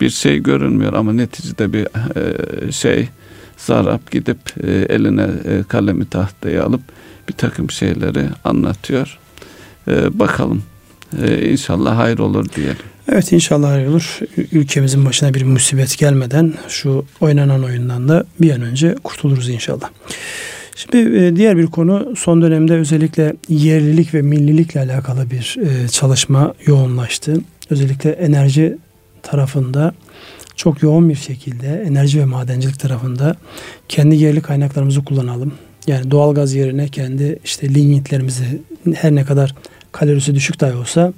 [0.00, 3.08] bir şey görünmüyor ama neticede bir e, şey
[3.56, 6.80] Zarap gidip e, eline e, kalemi tahtayı alıp
[7.28, 9.18] bir takım şeyleri anlatıyor.
[9.88, 10.62] E, bakalım
[11.22, 12.93] e, inşallah hayır olur diyelim.
[13.12, 14.18] Evet inşallah olur.
[14.52, 19.90] Ülkemizin başına bir musibet gelmeden şu oynanan oyundan da bir an önce kurtuluruz inşallah.
[20.76, 26.54] Şimdi e, diğer bir konu son dönemde özellikle yerlilik ve millilikle alakalı bir e, çalışma
[26.66, 27.36] yoğunlaştı.
[27.70, 28.78] Özellikle enerji
[29.22, 29.94] tarafında
[30.56, 33.36] çok yoğun bir şekilde enerji ve madencilik tarafında
[33.88, 35.52] kendi yerli kaynaklarımızı kullanalım.
[35.86, 38.60] Yani doğalgaz yerine kendi işte lignitlerimizi
[38.94, 39.54] her ne kadar
[39.92, 41.12] kalorisi düşük dahi olsa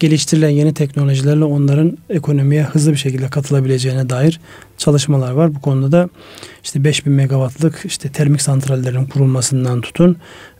[0.00, 4.40] geliştirilen yeni teknolojilerle onların ekonomiye hızlı bir şekilde katılabileceğine dair
[4.78, 5.54] çalışmalar var.
[5.54, 6.08] Bu konuda da
[6.64, 10.16] işte 5000 megawattlık işte termik santrallerin kurulmasından tutun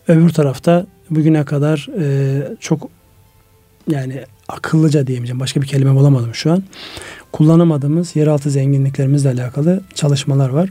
[0.07, 2.89] öbür tarafta bugüne kadar e, çok
[3.89, 6.63] yani akıllıca diyemeyeceğim başka bir kelime bulamadım şu an
[7.31, 10.69] kullanamadığımız yeraltı zenginliklerimizle alakalı çalışmalar var.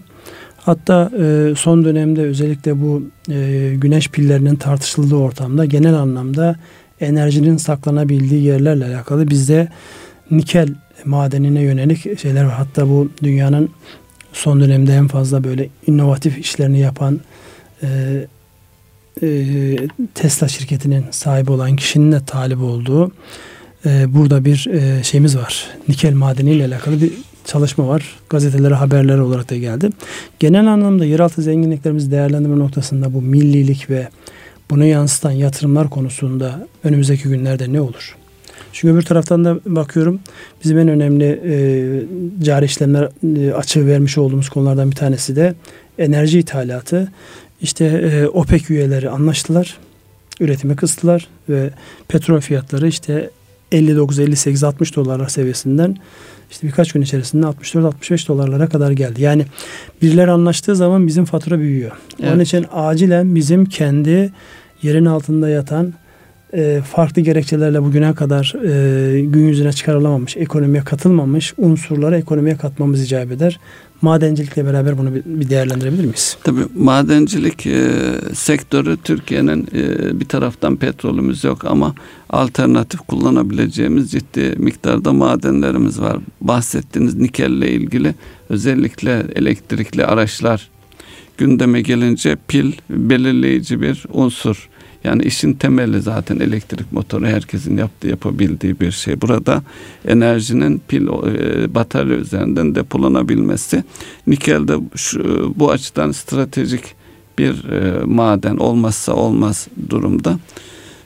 [0.56, 6.56] Hatta e, son dönemde özellikle bu e, güneş pillerinin tartışıldığı ortamda genel anlamda
[7.00, 9.68] enerjinin saklanabildiği yerlerle alakalı bizde
[10.30, 10.68] nikel
[11.04, 12.52] madenine yönelik şeyler var.
[12.52, 13.70] Hatta bu dünyanın
[14.32, 17.20] son dönemde en fazla böyle inovatif işlerini yapan
[17.82, 17.88] e,
[19.22, 19.76] e,
[20.14, 23.12] Tesla şirketinin sahibi olan kişinin de talip olduğu
[23.86, 25.66] e, burada bir e, şeyimiz var.
[25.88, 27.12] Nikel madeniyle alakalı bir
[27.44, 28.16] çalışma var.
[28.30, 29.90] Gazetelere haberler olarak da geldi.
[30.40, 34.08] Genel anlamda yeraltı zenginliklerimizi değerlendirme noktasında bu millilik ve
[34.70, 38.16] bunu yansıtan yatırımlar konusunda önümüzdeki günlerde ne olur?
[38.72, 40.20] Çünkü öbür taraftan da bakıyorum
[40.64, 41.54] bizim en önemli e,
[42.44, 45.54] cari işlemler e, açığı vermiş olduğumuz konulardan bir tanesi de
[45.98, 47.12] enerji ithalatı.
[47.60, 49.78] İşte e, OPEC üyeleri anlaştılar.
[50.40, 51.70] Üretimi kıstılar ve
[52.08, 53.30] petrol fiyatları işte
[53.72, 55.96] 59, 58, 60 dolarlar seviyesinden
[56.50, 59.22] işte birkaç gün içerisinde 64-65 dolarlara kadar geldi.
[59.22, 59.46] Yani
[60.02, 61.92] birileri anlaştığı zaman bizim fatura büyüyor.
[62.20, 62.32] Evet.
[62.32, 64.32] Onun için acilen bizim kendi
[64.82, 65.94] yerin altında yatan
[66.54, 73.32] e, farklı gerekçelerle bugüne kadar e, gün yüzüne çıkarılamamış, ekonomiye katılmamış unsurları ekonomiye katmamız icap
[73.32, 73.60] eder.
[74.02, 76.36] Madencilikle beraber bunu bir değerlendirebilir miyiz?
[76.44, 77.90] Tabii madencilik e,
[78.34, 81.94] sektörü Türkiye'nin e, bir taraftan petrolümüz yok ama
[82.30, 86.18] alternatif kullanabileceğimiz ciddi miktarda madenlerimiz var.
[86.40, 88.14] Bahsettiğiniz nikelle ilgili
[88.48, 90.70] özellikle elektrikli araçlar
[91.38, 94.68] gündeme gelince pil belirleyici bir unsur.
[95.04, 99.20] Yani işin temeli zaten elektrik motoru herkesin yaptığı yapabildiği bir şey.
[99.20, 99.62] Burada
[100.08, 103.84] enerjinin pil e, batarya üzerinden depolanabilmesi
[104.26, 106.84] nikelde şu, bu açıdan stratejik
[107.38, 110.38] bir e, maden olmazsa olmaz durumda.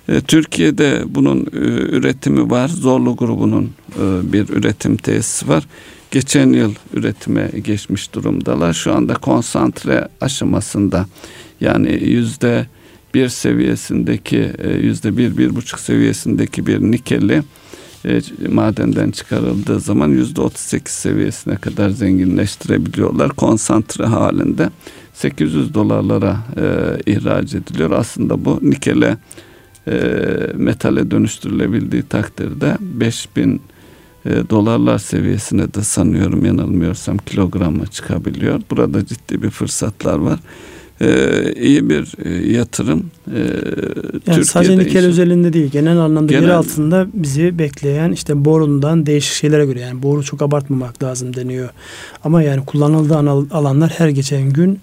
[0.09, 1.59] E, Türkiye'de bunun e,
[1.97, 2.69] üretimi var.
[2.69, 3.65] Zorlu grubunun
[4.01, 5.67] e, bir üretim tesisi var.
[6.11, 8.73] Geçen yıl üretime geçmiş durumdalar.
[8.73, 11.07] Şu anda konsantre aşamasında
[11.61, 12.67] yani yüzde
[13.19, 17.43] bir seviyesindeki e, yüzde bir, bir buçuk seviyesindeki bir nikeli
[18.05, 23.29] e, madenden çıkarıldığı zaman yüzde otuz sekiz seviyesine kadar zenginleştirebiliyorlar.
[23.29, 24.71] Konsantre halinde
[25.15, 26.65] 800 dolarlara e,
[27.13, 27.91] ihraç ediliyor.
[27.91, 29.17] Aslında bu nikele
[29.89, 29.97] e,
[30.55, 33.61] metale dönüştürülebildiği takdirde 5000
[34.27, 38.61] e, dolarlar seviyesine de sanıyorum yanılmıyorsam kilogramı çıkabiliyor.
[38.71, 40.39] Burada ciddi bir fırsatlar var.
[41.01, 43.11] E, iyi bir e, yatırım.
[43.35, 43.41] E,
[44.27, 49.35] yani sadece nikel özelinde değil genel anlamda genel, yer altında bizi bekleyen işte borundan değişik
[49.35, 51.69] şeylere göre yani boru çok abartmamak lazım deniyor.
[52.25, 53.17] Ama yani kullanıldığı
[53.55, 54.81] alanlar her geçen gün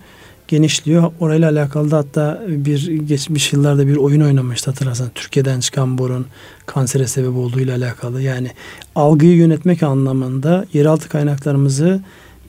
[0.47, 1.11] genişliyor.
[1.19, 5.07] Orayla alakalı da hatta bir geçmiş yıllarda bir oyun oynamıştı hatırlarsan.
[5.15, 6.25] Türkiye'den çıkan borun
[6.65, 8.21] kansere sebep olduğu ile alakalı.
[8.21, 8.51] Yani
[8.95, 12.01] algıyı yönetmek anlamında yeraltı kaynaklarımızı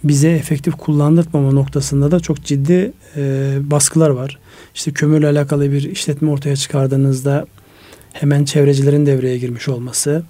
[0.08, 4.38] bize efektif kullandırmama noktasında da çok ciddi e, baskılar var.
[4.74, 7.46] İşte kömürle alakalı bir işletme ortaya çıkardığınızda
[8.12, 10.22] hemen çevrecilerin devreye girmiş olması,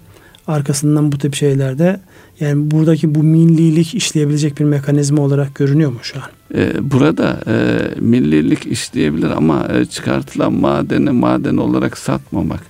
[0.47, 1.99] arkasından bu tip şeylerde
[2.39, 6.29] yani buradaki bu millilik işleyebilecek bir mekanizma olarak görünüyor mu şu an?
[6.55, 7.55] Ee, burada e,
[7.99, 12.61] millilik işleyebilir ama e, çıkartılan madeni maden olarak satmamak.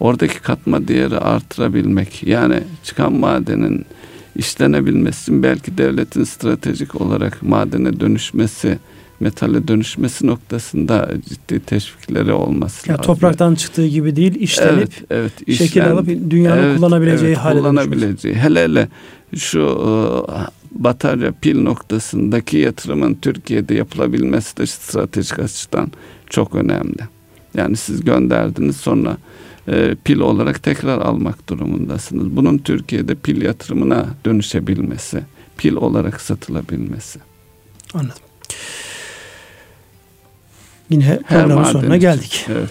[0.00, 2.22] Oradaki katma değeri artırabilmek.
[2.22, 3.86] Yani çıkan madenin
[4.36, 8.78] işlenebilmesi belki devletin stratejik olarak madene dönüşmesi,
[9.20, 13.06] metale dönüşmesi noktasında ciddi teşvikleri olması ya lazım.
[13.06, 17.58] Topraktan çıktığı gibi değil, işlenip evet, evet, işlen, şekil alıp dünyanın evet, kullanabileceği evet, hale
[17.58, 18.34] kullanabileceği.
[18.34, 18.88] Hele hele
[19.36, 19.90] şu e,
[20.70, 25.92] batarya pil noktasındaki yatırımın Türkiye'de yapılabilmesi de stratejik açıdan
[26.30, 27.00] çok önemli.
[27.54, 29.16] Yani siz gönderdiniz sonra
[29.68, 32.36] e, pil olarak tekrar almak durumundasınız.
[32.36, 35.22] Bunun Türkiye'de pil yatırımına dönüşebilmesi,
[35.56, 37.18] pil olarak satılabilmesi.
[37.94, 38.22] Anladım.
[40.90, 42.46] Yine programın sonuna geldik.
[42.48, 42.70] Evet.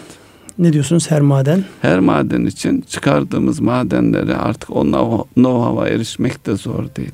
[0.58, 1.64] Ne diyorsunuz her maden?
[1.82, 7.14] Her maden için çıkardığımız madenleri artık o know-how'a erişmek de zor değil.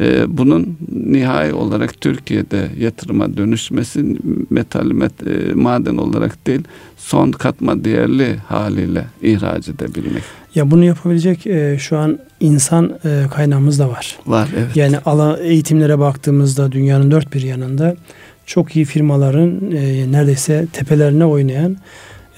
[0.00, 4.16] Ee, bunun nihai olarak Türkiye'de yatırıma dönüşmesi
[4.50, 6.60] metal met, e, maden olarak değil
[6.96, 10.22] son katma değerli haliyle ihraç edebilmek.
[10.54, 14.18] Ya bunu yapabilecek e, şu an insan e, kaynağımız da var.
[14.26, 14.76] Var evet.
[14.76, 17.96] Yani ala eğitimlere baktığımızda dünyanın dört bir yanında
[18.46, 21.76] çok iyi firmaların e, neredeyse tepelerine oynayan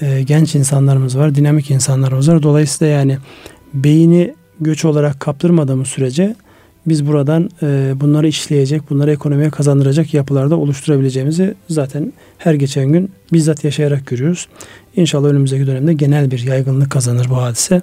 [0.01, 2.43] e, genç insanlarımız var, dinamik insanlarımız var.
[2.43, 3.19] Dolayısıyla yani
[3.75, 6.35] beyni göç olarak kaptırmadığımız sürece
[6.89, 13.64] biz buradan e, bunları işleyecek, bunları ekonomiye kazandıracak yapılarda oluşturabileceğimizi zaten her geçen gün bizzat
[13.64, 14.49] yaşayarak görüyoruz.
[14.97, 17.80] İnşallah önümüzdeki dönemde genel bir yaygınlık kazanır bu hadise.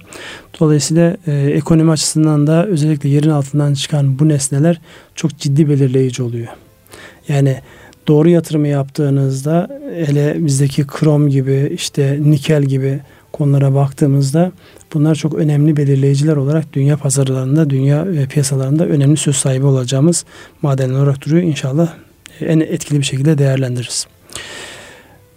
[0.59, 4.81] Dolayısıyla e, ekonomi açısından da özellikle yerin altından çıkan bu nesneler
[5.15, 6.47] çok ciddi belirleyici oluyor.
[7.27, 7.57] Yani
[8.07, 12.99] doğru yatırımı yaptığınızda hele bizdeki krom gibi işte nikel gibi
[13.31, 14.51] konulara baktığımızda
[14.95, 20.25] bunlar çok önemli belirleyiciler olarak dünya pazarlarında, dünya e, piyasalarında önemli söz sahibi olacağımız
[20.61, 21.43] madenler olarak duruyor.
[21.43, 21.93] İnşallah
[22.41, 24.07] e, en etkili bir şekilde değerlendiririz.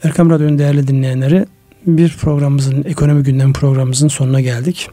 [0.03, 1.47] Erkam Radyo'nun değerli dinleyenleri
[1.87, 4.89] bir programımızın, ekonomi gündemi programımızın sonuna geldik.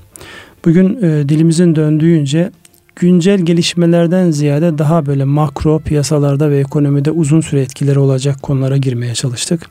[0.65, 2.51] Bugün e, dilimizin döndüğünce
[2.95, 9.13] güncel gelişmelerden ziyade daha böyle makro piyasalarda ve ekonomide uzun süre etkileri olacak konulara girmeye
[9.13, 9.69] çalıştık.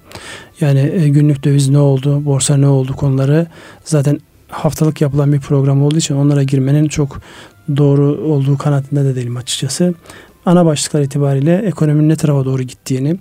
[0.61, 3.47] Yani e, günlük döviz ne oldu, borsa ne oldu konuları
[3.85, 4.21] zaten
[4.55, 7.21] haftalık yapılan bir program olduğu için onlara girmenin çok
[7.77, 9.95] doğru olduğu kanaatinde de değilim açıkçası.
[10.47, 13.17] Ana başlıklar itibariyle ekonominin ne tarafa doğru gittiğini,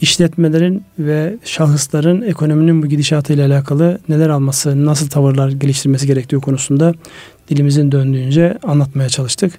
[0.00, 6.94] işletmelerin ve şahısların ekonominin bu gidişatıyla alakalı neler alması, nasıl tavırlar geliştirmesi gerektiği konusunda
[7.48, 9.58] dilimizin döndüğünce anlatmaya çalıştık.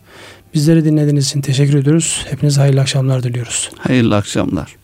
[0.53, 2.25] Bizleri dinlediğiniz için teşekkür ediyoruz.
[2.29, 3.69] Hepinize hayırlı akşamlar diliyoruz.
[3.77, 4.80] Hayırlı akşamlar.